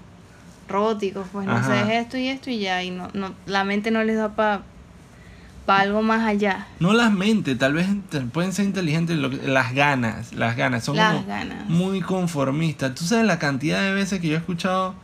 robóticos, 0.66 1.26
pues 1.30 1.46
no 1.46 1.62
sé, 1.62 1.78
es 1.82 2.04
esto 2.04 2.16
y 2.16 2.28
esto 2.28 2.50
y 2.50 2.58
ya, 2.58 2.82
y 2.82 2.90
no, 2.90 3.08
no, 3.12 3.34
la 3.44 3.64
mente 3.64 3.90
no 3.90 4.02
les 4.02 4.16
da 4.16 4.34
para 4.34 4.62
algo 5.66 6.02
más 6.02 6.26
allá. 6.26 6.66
No 6.80 6.92
las 6.92 7.12
mentes, 7.12 7.58
tal 7.58 7.72
vez 7.74 7.86
pueden 8.32 8.52
ser 8.52 8.66
inteligentes, 8.66 9.16
lo 9.16 9.30
que- 9.30 9.48
las 9.48 9.72
ganas, 9.74 10.32
las 10.34 10.56
ganas, 10.56 10.84
son 10.84 10.96
Las 10.96 11.14
como 11.14 11.26
ganas. 11.26 11.68
muy 11.68 12.00
conformistas. 12.00 12.94
Tú 12.94 13.04
sabes 13.04 13.24
la 13.26 13.38
cantidad 13.38 13.80
de 13.82 13.92
veces 13.92 14.20
que 14.20 14.28
yo 14.28 14.34
he 14.34 14.38
escuchado 14.38 14.94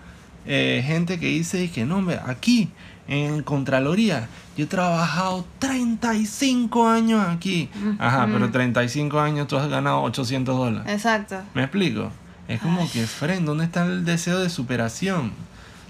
eh, 0.47 0.83
gente 0.87 1.19
que 1.21 1.27
dice 1.27 1.71
que 1.71 1.85
no, 1.85 1.99
hombre, 1.99 2.19
aquí 2.27 2.71
en 3.09 3.43
Contraloría, 3.43 4.29
yo 4.57 4.65
he 4.65 4.67
trabajado 4.67 5.45
35 5.59 6.89
años 6.89 7.27
aquí. 7.29 7.69
Ajá, 7.99 8.25
Ujú. 8.25 8.33
pero 8.35 8.51
35 8.51 9.21
años 9.21 9.47
tú 9.49 9.57
has 9.59 9.69
ganado 9.69 10.01
800 10.03 10.57
dólares. 10.57 10.91
Exacto. 10.93 11.37
¿Me 11.55 11.63
explico? 11.63 12.11
Es 12.49 12.61
como 12.61 12.81
Ay. 12.83 12.89
que, 12.89 13.07
Fren, 13.07 13.45
¿dónde 13.45 13.65
está 13.65 13.85
el 13.85 14.05
deseo 14.05 14.41
de 14.41 14.49
superación? 14.51 15.33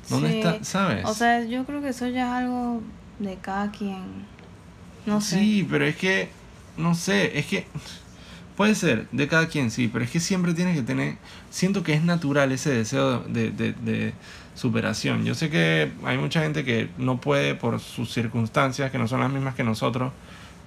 ¿Dónde 0.08 0.30
Sí. 0.32 0.38
está, 0.38 0.64
sabes? 0.64 1.04
O 1.06 1.14
sea, 1.14 1.44
yo 1.44 1.64
creo 1.64 1.80
que 1.80 1.90
eso 1.90 2.06
ya 2.08 2.26
es 2.26 2.44
algo 2.44 2.82
de 3.20 3.36
cada 3.36 3.70
quien. 3.70 4.02
No 5.06 5.20
sé. 5.20 5.38
Sí, 5.38 5.66
pero 5.68 5.84
es 5.84 5.96
que, 5.96 6.28
no 6.76 6.94
sé, 6.94 7.38
es 7.38 7.46
que 7.46 7.66
puede 8.56 8.74
ser 8.74 9.06
de 9.12 9.26
cada 9.28 9.46
quien, 9.48 9.70
sí, 9.70 9.88
pero 9.88 10.04
es 10.04 10.10
que 10.10 10.20
siempre 10.20 10.52
tienes 10.54 10.76
que 10.76 10.82
tener, 10.82 11.16
siento 11.50 11.82
que 11.82 11.94
es 11.94 12.04
natural 12.04 12.52
ese 12.52 12.70
deseo 12.70 13.20
de, 13.20 13.50
de, 13.50 13.72
de 13.72 14.12
superación. 14.54 15.24
Yo 15.24 15.34
sé 15.34 15.48
que 15.48 15.90
hay 16.04 16.18
mucha 16.18 16.42
gente 16.42 16.64
que 16.64 16.90
no 16.98 17.20
puede 17.20 17.54
por 17.54 17.80
sus 17.80 18.12
circunstancias, 18.12 18.90
que 18.90 18.98
no 18.98 19.08
son 19.08 19.20
las 19.20 19.30
mismas 19.30 19.54
que 19.54 19.64
nosotros, 19.64 20.12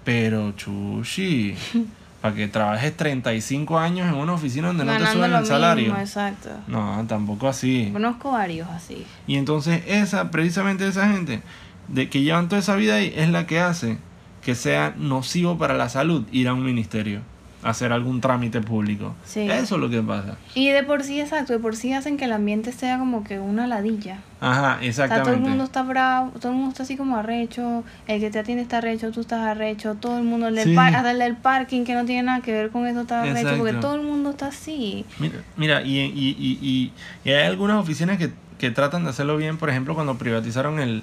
pero 0.03 0.51
chushi, 0.53 1.55
para 2.21 2.33
que 2.33 2.47
trabajes 2.47 2.97
35 2.97 3.77
años 3.77 4.07
en 4.07 4.15
una 4.15 4.33
oficina 4.33 4.67
donde 4.69 4.85
no 4.85 4.93
te 4.93 4.97
Ganando 4.99 5.19
suben 5.25 5.33
el 5.35 5.45
salario. 5.45 5.83
mismo, 5.85 5.99
exacto. 5.99 6.49
No, 6.67 7.05
tampoco 7.07 7.47
así. 7.47 7.89
Conozco 7.93 8.31
varios 8.31 8.67
así. 8.69 9.05
Y 9.27 9.35
entonces 9.35 9.83
esa, 9.85 10.31
precisamente 10.31 10.87
esa 10.87 11.09
gente 11.11 11.41
de 11.89 12.09
que 12.09 12.21
llevan 12.21 12.47
toda 12.49 12.61
esa 12.61 12.75
vida 12.75 12.95
ahí 12.95 13.13
es 13.15 13.29
la 13.29 13.45
que 13.45 13.59
hace 13.59 13.97
que 14.45 14.55
sea 14.55 14.93
nocivo 14.97 15.57
para 15.57 15.75
la 15.75 15.89
salud 15.89 16.23
ir 16.31 16.47
a 16.47 16.53
un 16.53 16.63
ministerio, 16.65 17.21
hacer 17.63 17.93
algún 17.93 18.19
trámite 18.19 18.59
público. 18.59 19.15
Sí. 19.23 19.41
Eso 19.49 19.75
es 19.75 19.81
lo 19.81 19.89
que 19.89 20.01
pasa. 20.01 20.35
Y 20.53 20.67
de 20.69 20.83
por 20.83 21.01
sí, 21.03 21.21
exacto, 21.21 21.53
de 21.53 21.59
por 21.59 21.77
sí 21.77 21.93
hacen 21.93 22.17
que 22.17 22.25
el 22.25 22.33
ambiente 22.33 22.73
sea 22.73 22.97
como 22.97 23.23
que 23.23 23.39
una 23.39 23.67
ladilla. 23.67 24.19
Ajá, 24.41 24.75
O 24.75 24.79
sea, 24.79 24.87
exactamente. 24.89 25.29
todo 25.31 25.35
el 25.41 25.49
mundo 25.49 25.63
está 25.63 25.83
bravo, 25.83 26.31
todo 26.41 26.49
el 26.51 26.55
mundo 26.57 26.71
está 26.71 26.83
así 26.83 26.97
como 26.97 27.15
arrecho, 27.15 27.85
el 28.07 28.19
que 28.19 28.29
te 28.29 28.39
atiende 28.39 28.63
está 28.63 28.79
arrecho, 28.79 29.11
tú 29.11 29.21
estás 29.21 29.39
arrecho, 29.39 29.95
todo 29.95 30.17
el 30.17 30.25
mundo, 30.25 30.49
el 30.49 30.59
Sí. 30.59 30.75
par- 30.75 30.93
hasta 30.93 31.11
el 31.11 31.19
del 31.19 31.37
parking 31.37 31.85
que 31.85 31.93
no 31.93 32.03
tiene 32.03 32.23
nada 32.23 32.41
que 32.41 32.51
ver 32.51 32.69
con 32.69 32.85
eso 32.85 33.01
está 33.01 33.21
arrecho, 33.21 33.55
porque 33.57 33.73
todo 33.75 33.95
el 33.95 34.01
mundo 34.01 34.31
está 34.31 34.47
así. 34.47 35.05
Mira, 35.19 35.35
mira 35.55 35.81
y, 35.83 35.99
y, 35.99 36.35
y, 36.37 36.59
y- 36.61 36.91
y 37.23 37.31
hay 37.31 37.45
algunas 37.47 37.77
oficinas 37.77 38.17
que, 38.17 38.31
que 38.57 38.71
tratan 38.71 39.05
de 39.05 39.11
hacerlo 39.11 39.37
bien, 39.37 39.55
por 39.57 39.69
ejemplo, 39.69 39.95
cuando 39.95 40.17
privatizaron 40.17 40.81
el, 40.81 41.01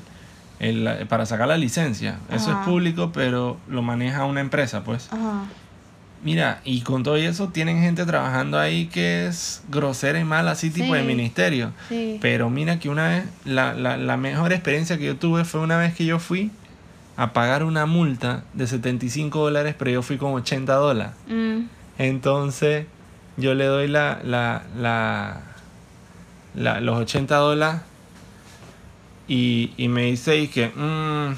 el 0.60 1.06
para 1.08 1.26
sacar 1.26 1.48
la 1.48 1.56
licencia. 1.56 2.18
Eso 2.30 2.50
es 2.52 2.56
público, 2.66 3.10
pero 3.12 3.58
lo 3.68 3.82
maneja 3.82 4.24
una 4.26 4.40
empresa, 4.40 4.84
pues. 4.84 5.08
Ajá. 5.12 5.44
Mira, 6.22 6.60
y 6.66 6.82
con 6.82 7.02
todo 7.02 7.16
eso 7.16 7.48
tienen 7.48 7.80
gente 7.80 8.04
trabajando 8.04 8.58
ahí 8.58 8.86
que 8.88 9.26
es 9.26 9.62
grosera 9.70 10.20
y 10.20 10.24
mala, 10.24 10.50
así 10.50 10.68
tipo 10.68 10.92
de 10.92 11.00
Sí. 11.00 11.06
ministerio. 11.06 11.72
Sí. 11.88 12.18
Pero 12.20 12.50
mira 12.50 12.78
que 12.78 12.90
una 12.90 13.08
vez, 13.08 13.24
la, 13.46 13.72
la, 13.72 13.96
la 13.96 14.16
mejor 14.18 14.52
experiencia 14.52 14.98
que 14.98 15.04
yo 15.06 15.16
tuve 15.16 15.46
fue 15.46 15.60
una 15.62 15.78
vez 15.78 15.94
que 15.94 16.04
yo 16.04 16.18
fui 16.18 16.50
a 17.16 17.32
pagar 17.32 17.64
una 17.64 17.86
multa 17.86 18.42
de 18.52 18.66
75 18.66 19.38
dólares, 19.40 19.74
pero 19.78 19.90
yo 19.90 20.02
fui 20.02 20.18
con 20.18 20.32
80 20.34 20.74
dólares. 20.74 21.12
Mm, 21.26 21.60
Entonces 21.98 22.84
yo 23.38 23.54
le 23.54 23.64
doy 23.64 23.88
la, 23.88 24.20
la, 24.22 24.62
la, 24.78 25.40
la- 26.54 26.80
los 26.80 26.98
80 26.98 27.34
dólares 27.36 27.80
y, 29.30 29.72
y 29.76 29.88
me 29.88 30.06
dice 30.06 30.36
y 30.38 30.48
que 30.48 30.66
"Mm, 30.68 31.34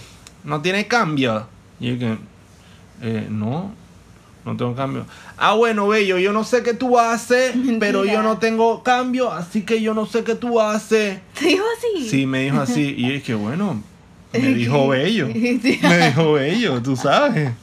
no 0.48 0.61
tiene 0.62 0.87
cambio. 0.88 1.46
Y 1.78 1.90
yo 1.92 1.98
que 1.98 2.16
"Eh, 3.02 3.26
no, 3.31 3.72
no 4.44 4.57
tengo 4.57 4.74
cambio. 4.74 5.05
Ah, 5.37 5.52
bueno, 5.55 5.87
bello, 5.88 6.18
yo 6.18 6.33
no 6.33 6.42
sé 6.44 6.62
qué 6.62 6.72
tú 6.74 6.98
hacer, 6.98 7.55
pero 7.78 8.05
yo 8.05 8.22
no 8.22 8.38
tengo 8.38 8.83
cambio, 8.83 9.31
así 9.31 9.62
que 9.62 9.83
yo 9.83 9.92
no 9.94 10.07
sé 10.07 10.24
qué 10.24 10.35
tú 10.35 10.61
hacer. 10.61 11.20
¿Te 11.38 11.46
digo 11.46 11.64
así? 11.78 12.09
Sí, 12.09 12.26
me 12.26 12.42
dijo 12.44 12.61
así. 12.61 12.94
Y 12.96 13.02
yo 13.09 13.12
dije, 13.12 13.35
bueno, 13.35 13.83
me 14.33 14.48
dijo 14.55 14.88
bello. 14.88 15.28
Me 15.28 15.98
dijo 16.09 16.33
bello, 16.33 16.83
tú 16.83 16.96
sabes. 16.96 17.52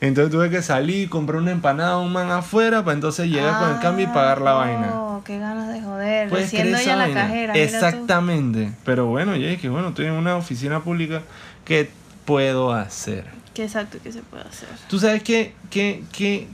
Entonces 0.00 0.30
tuve 0.30 0.50
que 0.50 0.60
salir, 0.62 1.08
comprar 1.08 1.40
una 1.40 1.52
empanada 1.52 1.92
a 1.92 1.98
un 1.98 2.12
man 2.12 2.30
afuera 2.30 2.84
para 2.84 2.94
entonces 2.94 3.28
llegar 3.28 3.58
con 3.58 3.70
el 3.74 3.80
cambio 3.80 4.04
y 4.04 4.08
pagar 4.08 4.40
la 4.42 4.50
Ah, 4.50 4.54
vaina. 4.54 4.90
Oh, 4.94 5.22
qué 5.24 5.38
ganas 5.38 5.72
de 5.72 5.80
joder. 5.80 6.28
Puedes 6.28 6.50
Siendo 6.50 6.76
ella 6.76 6.96
la 6.96 7.14
cajera. 7.14 7.54
Exactamente. 7.54 8.72
Pero 8.84 9.06
bueno, 9.06 9.36
yo 9.36 9.48
dije, 9.48 9.68
bueno, 9.70 9.88
estoy 9.88 10.06
en 10.06 10.12
una 10.12 10.36
oficina 10.36 10.80
pública. 10.80 11.22
¿Qué 11.64 11.88
puedo 12.26 12.72
hacer? 12.72 13.24
Qué 13.54 13.64
exacto 13.64 13.96
que 14.02 14.12
se 14.12 14.20
puede 14.20 14.44
hacer. 14.44 14.68
¿Tú 14.88 14.98
sabes 14.98 15.22
qué? 15.22 15.54
qué, 15.70 16.04
qué 16.12 16.46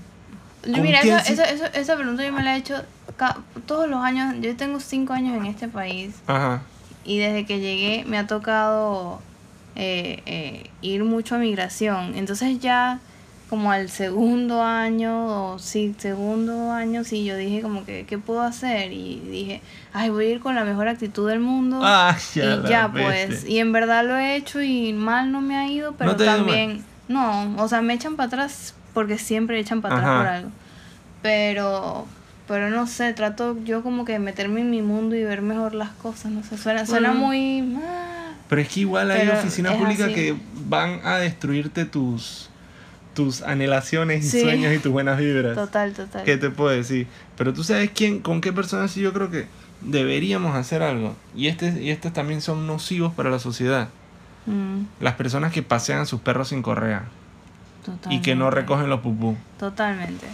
Yo, 0.64 0.72
¿Con 0.74 0.82
Mira, 0.82 1.00
esa, 1.00 1.24
sí? 1.24 1.34
esa, 1.74 1.96
pregunta 1.96 2.24
yo 2.24 2.32
me 2.32 2.44
la 2.44 2.54
he 2.54 2.58
hecho 2.58 2.76
todos 3.66 3.88
los 3.90 4.00
años. 4.04 4.36
Yo 4.40 4.54
tengo 4.56 4.78
cinco 4.78 5.12
años 5.14 5.36
en 5.36 5.46
este 5.46 5.66
país 5.66 6.14
Ajá. 6.28 6.62
y 7.04 7.18
desde 7.18 7.44
que 7.44 7.58
llegué 7.58 8.04
me 8.06 8.18
ha 8.18 8.28
tocado 8.28 9.20
eh, 9.74 10.22
eh, 10.26 10.70
ir 10.80 11.02
mucho 11.02 11.34
a 11.34 11.38
migración. 11.38 12.14
Entonces 12.14 12.60
ya 12.60 13.00
como 13.52 13.70
al 13.70 13.90
segundo 13.90 14.62
año, 14.62 15.52
o 15.52 15.58
sí, 15.58 15.94
segundo 15.98 16.72
año, 16.72 17.04
sí, 17.04 17.22
yo 17.22 17.36
dije 17.36 17.60
como 17.60 17.84
que, 17.84 18.06
¿qué 18.06 18.16
puedo 18.16 18.40
hacer? 18.40 18.92
Y 18.92 19.20
dije, 19.30 19.60
ay, 19.92 20.08
voy 20.08 20.24
a 20.24 20.30
ir 20.30 20.40
con 20.40 20.54
la 20.54 20.64
mejor 20.64 20.88
actitud 20.88 21.28
del 21.28 21.40
mundo. 21.40 21.78
Ah, 21.82 22.16
ya, 22.34 22.44
y 22.44 22.46
ya 22.66 22.86
bestia. 22.88 22.90
pues, 23.28 23.44
y 23.44 23.58
en 23.58 23.70
verdad 23.72 24.06
lo 24.06 24.16
he 24.16 24.36
hecho 24.36 24.62
y 24.62 24.94
mal 24.94 25.30
no 25.32 25.42
me 25.42 25.58
ha 25.58 25.68
ido, 25.68 25.92
pero 25.98 26.12
¿No 26.12 26.16
te 26.16 26.26
ha 26.26 26.28
ido 26.28 26.46
también, 26.46 26.82
no, 27.08 27.54
o 27.62 27.68
sea, 27.68 27.82
me 27.82 27.92
echan 27.92 28.16
para 28.16 28.28
atrás 28.28 28.74
porque 28.94 29.18
siempre 29.18 29.60
echan 29.60 29.82
para 29.82 29.96
atrás 29.96 30.16
por 30.16 30.26
algo. 30.28 30.50
Pero, 31.20 32.06
pero 32.48 32.70
no 32.70 32.86
sé, 32.86 33.12
trato 33.12 33.58
yo 33.64 33.82
como 33.82 34.06
que 34.06 34.18
meterme 34.18 34.62
en 34.62 34.70
mi 34.70 34.80
mundo 34.80 35.14
y 35.14 35.24
ver 35.24 35.42
mejor 35.42 35.74
las 35.74 35.90
cosas, 35.90 36.32
no 36.32 36.42
sé, 36.42 36.56
suena, 36.56 36.86
suena 36.86 37.10
Bueno. 37.10 37.26
muy... 37.26 37.76
ah, 37.84 38.32
Pero 38.48 38.62
es 38.62 38.68
que 38.68 38.80
igual 38.80 39.10
hay 39.10 39.28
oficinas 39.28 39.74
públicas 39.76 40.06
así. 40.06 40.14
que 40.14 40.36
van 40.68 41.00
a 41.04 41.18
destruirte 41.18 41.84
tus 41.84 42.48
tus 43.14 43.42
anhelaciones 43.42 44.24
y 44.34 44.40
sueños 44.40 44.74
y 44.74 44.78
tus 44.78 44.90
buenas 44.92 45.18
vibras. 45.18 45.54
total, 45.54 45.92
total. 45.92 46.24
¿Qué 46.24 46.36
te 46.36 46.50
puedo 46.50 46.70
decir? 46.70 47.06
Pero 47.36 47.52
tú 47.52 47.62
sabes 47.64 47.90
quién, 47.94 48.20
con 48.20 48.40
qué 48.40 48.52
personas 48.52 48.90
sí 48.90 49.00
yo 49.00 49.12
creo 49.12 49.30
que 49.30 49.46
deberíamos 49.80 50.54
hacer 50.56 50.82
algo. 50.82 51.14
Y 51.36 51.48
este, 51.48 51.82
y 51.82 51.90
estos 51.90 52.12
también 52.12 52.40
son 52.40 52.66
nocivos 52.66 53.12
para 53.12 53.30
la 53.30 53.38
sociedad. 53.38 53.88
Mm, 54.46 54.82
Las 55.00 55.14
personas 55.14 55.52
que 55.52 55.62
pasean 55.62 56.00
a 56.00 56.04
sus 56.06 56.20
perros 56.20 56.48
sin 56.48 56.62
correa 56.62 57.04
y 58.10 58.20
que 58.22 58.34
no 58.34 58.44
totalmente. 58.46 58.60
recogen 58.60 58.90
los 58.90 59.00
pupú. 59.00 59.36
Totalmente. 59.58 60.26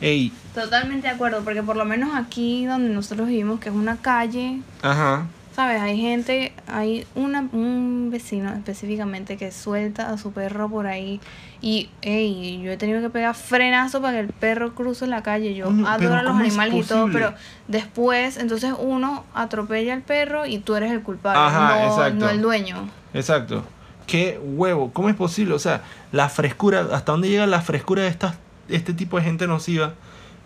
Ey, 0.00 0.32
Totalmente 0.54 1.06
de 1.08 1.14
acuerdo, 1.14 1.42
porque 1.44 1.62
por 1.62 1.76
lo 1.76 1.84
menos 1.84 2.14
aquí 2.14 2.66
donde 2.66 2.88
nosotros 2.90 3.28
vivimos, 3.28 3.60
que 3.60 3.68
es 3.68 3.74
una 3.74 3.96
calle, 3.96 4.60
ajá. 4.82 5.26
¿Sabes? 5.54 5.80
Hay 5.80 5.96
gente, 5.96 6.52
hay 6.66 7.06
una, 7.14 7.48
un 7.52 8.08
vecino 8.10 8.52
específicamente 8.52 9.36
que 9.36 9.52
suelta 9.52 10.10
a 10.10 10.18
su 10.18 10.32
perro 10.32 10.68
por 10.68 10.88
ahí 10.88 11.20
y, 11.60 11.88
ey, 12.02 12.60
yo 12.60 12.72
he 12.72 12.76
tenido 12.76 13.00
que 13.00 13.08
pegar 13.08 13.34
frenazo 13.36 14.02
para 14.02 14.14
que 14.14 14.20
el 14.20 14.28
perro 14.28 14.74
cruce 14.74 15.06
la 15.06 15.22
calle. 15.22 15.54
Yo 15.54 15.68
adoro 15.86 16.16
a 16.16 16.22
los 16.22 16.32
¿cómo 16.32 16.44
es 16.44 16.58
animales 16.58 16.84
y 16.84 16.88
todo, 16.88 17.08
pero 17.12 17.34
después, 17.68 18.36
entonces 18.36 18.74
uno 18.78 19.24
atropella 19.32 19.94
al 19.94 20.02
perro 20.02 20.44
y 20.44 20.58
tú 20.58 20.74
eres 20.74 20.90
el 20.90 21.02
culpable, 21.02 21.40
Ajá, 21.40 21.78
no, 21.78 21.86
exacto. 21.86 22.14
no 22.16 22.28
el 22.30 22.42
dueño. 22.42 22.88
Exacto. 23.14 23.64
Qué 24.08 24.40
huevo. 24.42 24.90
¿Cómo 24.92 25.08
es 25.08 25.14
posible? 25.14 25.54
O 25.54 25.58
sea, 25.60 25.82
la 26.10 26.28
frescura, 26.28 26.88
¿hasta 26.92 27.12
dónde 27.12 27.28
llega 27.28 27.46
la 27.46 27.62
frescura 27.62 28.02
de 28.02 28.08
estas, 28.08 28.34
este 28.68 28.92
tipo 28.92 29.18
de 29.18 29.22
gente 29.22 29.46
nociva 29.46 29.94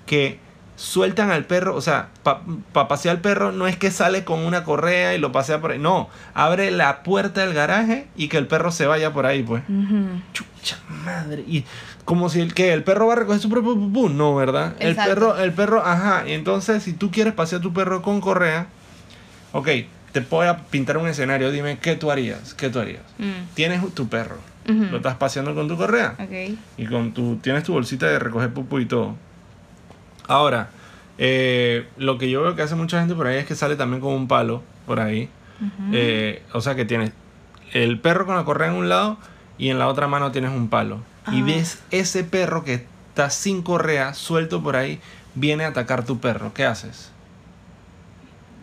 que 0.06 0.38
sueltan 0.78 1.30
al 1.30 1.44
perro? 1.44 1.74
O 1.74 1.82
sea, 1.82 2.08
para 2.22 2.88
pasear 2.88 3.16
al 3.16 3.20
perro 3.20 3.52
no 3.52 3.66
es 3.66 3.76
que 3.76 3.90
sale 3.90 4.24
con 4.24 4.38
una 4.38 4.64
correa 4.64 5.14
y 5.14 5.18
lo 5.18 5.32
pasea 5.32 5.60
por 5.60 5.72
ahí. 5.72 5.78
No, 5.78 6.08
abre 6.32 6.70
la 6.70 7.02
puerta 7.02 7.42
del 7.42 7.52
garaje 7.52 8.06
y 8.16 8.28
que 8.28 8.38
el 8.38 8.46
perro 8.46 8.70
se 8.70 8.86
vaya 8.86 9.12
por 9.12 9.26
ahí, 9.26 9.42
pues. 9.42 9.62
Chucha 10.32 10.78
madre. 11.04 11.44
Y 11.46 11.64
como 12.04 12.30
si 12.30 12.40
el 12.40 12.54
que 12.54 12.72
el 12.72 12.84
perro 12.84 13.08
va 13.08 13.14
a 13.14 13.16
recoger 13.16 13.40
su 13.40 13.50
propio 13.50 13.74
pupú. 13.74 14.08
No, 14.08 14.34
¿verdad? 14.34 14.74
El 14.78 14.96
perro, 14.96 15.36
el 15.36 15.52
perro, 15.52 15.84
ajá. 15.84 16.26
Y 16.26 16.32
entonces, 16.32 16.82
si 16.84 16.92
tú 16.92 17.10
quieres 17.10 17.34
pasear 17.34 17.58
a 17.58 17.62
tu 17.62 17.74
perro 17.74 18.00
con 18.00 18.20
correa, 18.20 18.68
ok, 19.52 19.68
te 20.12 20.20
voy 20.20 20.46
a 20.46 20.58
pintar 20.58 20.96
un 20.96 21.08
escenario. 21.08 21.50
Dime, 21.50 21.78
¿qué 21.78 21.96
tú 21.96 22.10
harías? 22.10 22.54
¿Qué 22.54 22.70
tú 22.70 22.78
harías? 22.78 23.02
Mm. 23.18 23.54
Tienes 23.54 23.94
tu 23.94 24.08
perro. 24.08 24.38
Lo 24.64 24.98
estás 24.98 25.16
paseando 25.16 25.54
con 25.54 25.66
tu 25.66 25.78
correa. 25.78 26.14
Ok. 26.18 26.58
Y 26.76 26.84
con 26.84 27.14
tu, 27.14 27.36
tienes 27.36 27.64
tu 27.64 27.72
bolsita 27.72 28.06
de 28.06 28.18
recoger 28.18 28.52
pupú 28.52 28.78
y 28.78 28.84
todo. 28.84 29.16
Ahora, 30.28 30.68
Eh, 31.20 31.88
lo 31.96 32.16
que 32.16 32.30
yo 32.30 32.42
veo 32.42 32.54
que 32.54 32.62
hace 32.62 32.76
mucha 32.76 33.00
gente 33.00 33.16
por 33.16 33.26
ahí 33.26 33.38
es 33.38 33.44
que 33.46 33.56
sale 33.56 33.74
también 33.74 34.00
con 34.00 34.12
un 34.12 34.28
palo 34.28 34.62
por 34.86 35.00
ahí. 35.00 35.28
Eh, 35.92 36.44
o 36.52 36.60
sea 36.60 36.76
que 36.76 36.84
tienes 36.84 37.10
el 37.72 37.98
perro 37.98 38.24
con 38.24 38.36
la 38.36 38.44
correa 38.44 38.68
en 38.70 38.76
un 38.76 38.88
lado 38.88 39.18
y 39.58 39.70
en 39.70 39.80
la 39.80 39.88
otra 39.88 40.06
mano 40.06 40.30
tienes 40.30 40.52
un 40.52 40.68
palo. 40.68 41.00
Y 41.32 41.42
ves 41.42 41.82
ese 41.90 42.22
perro 42.22 42.62
que 42.62 42.86
está 43.08 43.30
sin 43.30 43.62
correa, 43.62 44.14
suelto 44.14 44.62
por 44.62 44.76
ahí, 44.76 45.00
viene 45.34 45.64
a 45.64 45.68
atacar 45.68 46.04
tu 46.04 46.20
perro. 46.20 46.54
¿Qué 46.54 46.64
haces? 46.64 47.10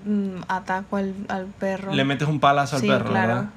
Mm, 0.05 0.43
ataco 0.47 0.95
al, 0.97 1.13
al 1.27 1.47
perro. 1.47 1.93
Le 1.93 2.05
metes 2.05 2.27
un 2.27 2.39
palazo 2.39 2.77
al 2.77 2.81
Sí, 2.83 2.87
perro, 2.87 3.09
claro. 3.09 3.27
¿verdad? 3.27 3.49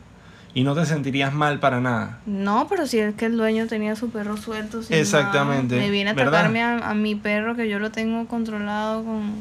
Y 0.54 0.64
no 0.64 0.74
te 0.74 0.86
sentirías 0.86 1.32
mal 1.32 1.60
para 1.60 1.80
nada. 1.80 2.18
No, 2.26 2.66
pero 2.68 2.86
si 2.86 2.98
es 2.98 3.14
que 3.14 3.26
el 3.26 3.36
dueño 3.36 3.66
tenía 3.66 3.94
su 3.96 4.10
perro 4.10 4.36
suelto. 4.36 4.82
sin 4.82 4.96
Exactamente, 4.96 5.76
nada, 5.76 5.86
Me 5.86 5.90
viene 5.92 6.10
a 6.10 6.12
atacarme 6.14 6.62
a, 6.62 6.78
a 6.90 6.94
mi 6.94 7.14
perro 7.14 7.54
que 7.54 7.68
yo 7.68 7.78
lo 7.78 7.90
tengo 7.92 8.26
controlado 8.26 9.04
con, 9.04 9.32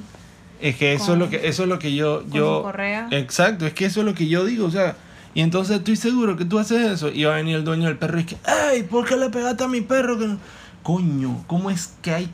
Es 0.59 0.75
que 0.75 0.93
eso 0.93 1.05
Con- 1.07 1.13
es 1.13 1.19
lo 1.19 1.29
que 1.29 1.47
eso 1.47 1.63
es 1.63 1.69
lo 1.69 1.79
que 1.79 1.95
yo 1.95 2.21
con 2.23 2.31
yo 2.31 2.57
su 2.57 2.63
correa. 2.63 3.07
Exacto, 3.11 3.65
es 3.65 3.73
que 3.73 3.85
eso 3.85 4.01
es 4.01 4.05
lo 4.05 4.13
que 4.13 4.27
yo 4.27 4.45
digo, 4.45 4.65
o 4.65 4.71
sea, 4.71 4.95
y 5.33 5.41
entonces 5.41 5.77
estoy 5.77 5.95
seguro 5.95 6.35
que 6.35 6.45
tú 6.45 6.59
haces 6.59 6.91
eso 6.91 7.09
y 7.09 7.23
va 7.23 7.33
a 7.33 7.37
venir 7.37 7.55
el 7.55 7.63
dueño 7.63 7.85
del 7.87 7.97
perro 7.97 8.17
y 8.17 8.21
es 8.21 8.27
que, 8.27 8.37
"Ey, 8.73 8.83
¿por 8.83 9.05
qué 9.07 9.15
le 9.17 9.29
pegaste 9.29 9.63
a 9.63 9.67
mi 9.67 9.81
perro?" 9.81 10.17
Que 10.19 10.27
no-". 10.27 10.37
Coño, 10.83 11.43
¿cómo 11.47 11.69
es 11.69 11.93
que 12.01 12.11
hay 12.13 12.29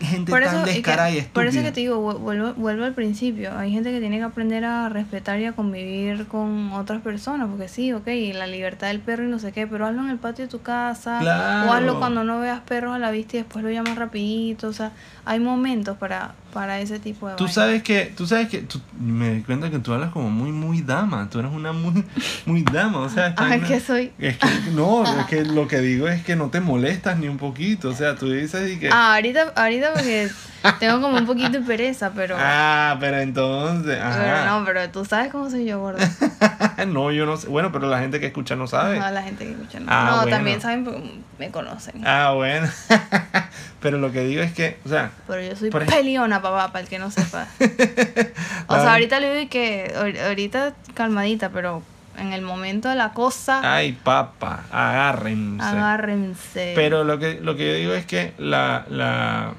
gente 0.00 0.30
Por 0.32 0.40
tan 0.42 0.48
eso, 0.48 0.58
es 0.60 0.68
que- 0.68 0.72
descarada 0.76 1.10
y 1.10 1.18
estúpida? 1.18 1.34
por 1.34 1.46
eso 1.46 1.62
que 1.62 1.72
te 1.72 1.80
digo, 1.80 1.96
vu- 2.00 2.18
vuelvo, 2.18 2.54
vuelvo 2.54 2.84
al 2.84 2.94
principio. 2.94 3.56
Hay 3.58 3.70
gente 3.72 3.90
que 3.92 4.00
tiene 4.00 4.16
que 4.18 4.24
aprender 4.24 4.64
a 4.64 4.88
respetar 4.88 5.38
y 5.40 5.44
a 5.44 5.52
convivir 5.52 6.26
con 6.26 6.72
otras 6.72 7.02
personas. 7.02 7.48
Porque 7.48 7.68
sí, 7.68 7.92
ok, 7.92 8.06
la 8.34 8.46
libertad 8.46 8.88
del 8.88 9.00
perro 9.00 9.24
y 9.24 9.28
no 9.28 9.38
sé 9.38 9.52
qué, 9.52 9.66
pero 9.66 9.86
hazlo 9.86 10.00
en 10.02 10.10
el 10.10 10.18
patio 10.18 10.44
de 10.46 10.50
tu 10.50 10.62
casa. 10.62 11.18
Claro. 11.20 11.68
O 11.70 11.72
hazlo 11.74 11.98
cuando 11.98 12.24
no 12.24 12.40
veas 12.40 12.60
perros 12.60 12.94
a 12.94 12.98
la 12.98 13.10
vista 13.10 13.36
y 13.36 13.40
después 13.40 13.62
lo 13.64 13.70
llamas 13.70 13.96
rapidito. 13.96 14.68
O 14.68 14.72
sea, 14.72 14.92
hay 15.26 15.38
momentos 15.38 15.96
para, 15.98 16.34
para 16.52 16.80
ese 16.80 16.98
tipo 16.98 17.28
de 17.28 17.34
Tú 17.36 17.46
sabes 17.46 17.82
que, 17.82 18.12
tú 18.16 18.26
sabes 18.26 18.48
que, 18.48 18.58
tú- 18.62 18.80
me 18.98 19.34
di 19.34 19.42
cuenta 19.42 19.70
que 19.70 19.78
tú 19.78 19.92
hablas 19.92 20.10
como 20.10 20.30
muy, 20.30 20.50
muy 20.50 20.80
dama, 20.82 21.28
tú 21.30 21.38
eres 21.40 21.52
una 21.52 21.72
muy, 21.72 22.04
muy 22.46 22.62
dama, 22.62 22.98
o 23.00 23.08
sea, 23.08 23.28
está 23.28 23.46
Ah, 23.52 23.58
que 23.60 23.80
soy. 23.80 24.12
es 24.18 24.36
que, 24.38 24.46
no, 24.74 25.04
es 25.20 25.26
que 25.26 25.44
lo 25.44 25.68
que 25.68 25.78
digo 25.80 26.08
es 26.08 26.22
que 26.24 26.36
no 26.36 26.48
te 26.48 26.60
molestas 26.60 27.18
ni 27.18 27.28
un 27.28 27.36
poquito, 27.36 27.90
o 27.90 27.94
sea, 27.94 28.14
tú 28.16 28.30
dices 28.30 28.72
y 28.72 28.78
que... 28.78 28.88
Ah, 28.90 29.14
ahorita, 29.16 29.49
ahorita 29.56 29.92
porque 29.94 30.30
tengo 30.78 31.00
como 31.00 31.16
un 31.18 31.26
poquito 31.26 31.50
de 31.50 31.60
pereza, 31.60 32.12
pero... 32.14 32.36
Ah, 32.38 32.96
pero 33.00 33.18
entonces, 33.18 33.98
pero 33.98 34.44
no, 34.44 34.64
pero 34.64 34.90
tú 34.90 35.04
sabes 35.04 35.30
cómo 35.32 35.48
soy 35.50 35.64
yo, 35.64 35.80
gordo. 35.80 35.98
no, 36.86 37.10
yo 37.12 37.26
no 37.26 37.36
sé. 37.36 37.48
Bueno, 37.48 37.72
pero 37.72 37.88
la 37.88 37.98
gente 37.98 38.20
que 38.20 38.26
escucha 38.26 38.56
no 38.56 38.66
sabe. 38.66 38.98
No, 38.98 39.10
la 39.10 39.22
gente 39.22 39.44
que 39.44 39.52
escucha 39.52 39.80
no. 39.80 39.86
Ah, 39.90 40.06
no, 40.10 40.16
bueno. 40.22 40.30
también 40.36 40.60
saben 40.60 40.84
porque 40.84 41.20
me 41.38 41.50
conocen. 41.50 42.06
Ah, 42.06 42.32
bueno. 42.34 42.68
pero 43.80 43.98
lo 43.98 44.12
que 44.12 44.20
digo 44.24 44.42
es 44.42 44.52
que, 44.52 44.78
o 44.84 44.88
sea, 44.88 45.10
Pero 45.26 45.42
yo 45.42 45.56
soy 45.56 45.70
peleona, 45.70 46.42
papá, 46.42 46.68
para 46.72 46.82
el 46.82 46.88
que 46.88 46.98
no 46.98 47.10
sepa. 47.10 47.46
o 48.66 48.74
sea, 48.74 48.92
ahorita 48.92 49.20
le 49.20 49.34
digo 49.34 49.50
que 49.50 49.92
ahor- 49.96 50.20
ahorita 50.26 50.74
calmadita, 50.94 51.48
pero 51.50 51.82
en 52.20 52.32
el 52.32 52.42
momento 52.42 52.88
de 52.88 52.94
la 52.96 53.12
cosa, 53.12 53.60
ay, 53.74 53.92
papa, 54.04 54.64
agárrense. 54.70 55.64
agárrense. 55.64 56.72
Pero 56.74 57.02
lo 57.04 57.18
que, 57.18 57.40
lo 57.40 57.56
que 57.56 57.66
yo 57.68 57.74
digo 57.78 57.92
es 57.94 58.06
que 58.06 58.32
la, 58.38 58.84
la, 58.90 59.54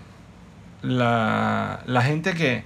la, 0.82 1.82
la 1.86 2.02
gente 2.02 2.34
que, 2.34 2.64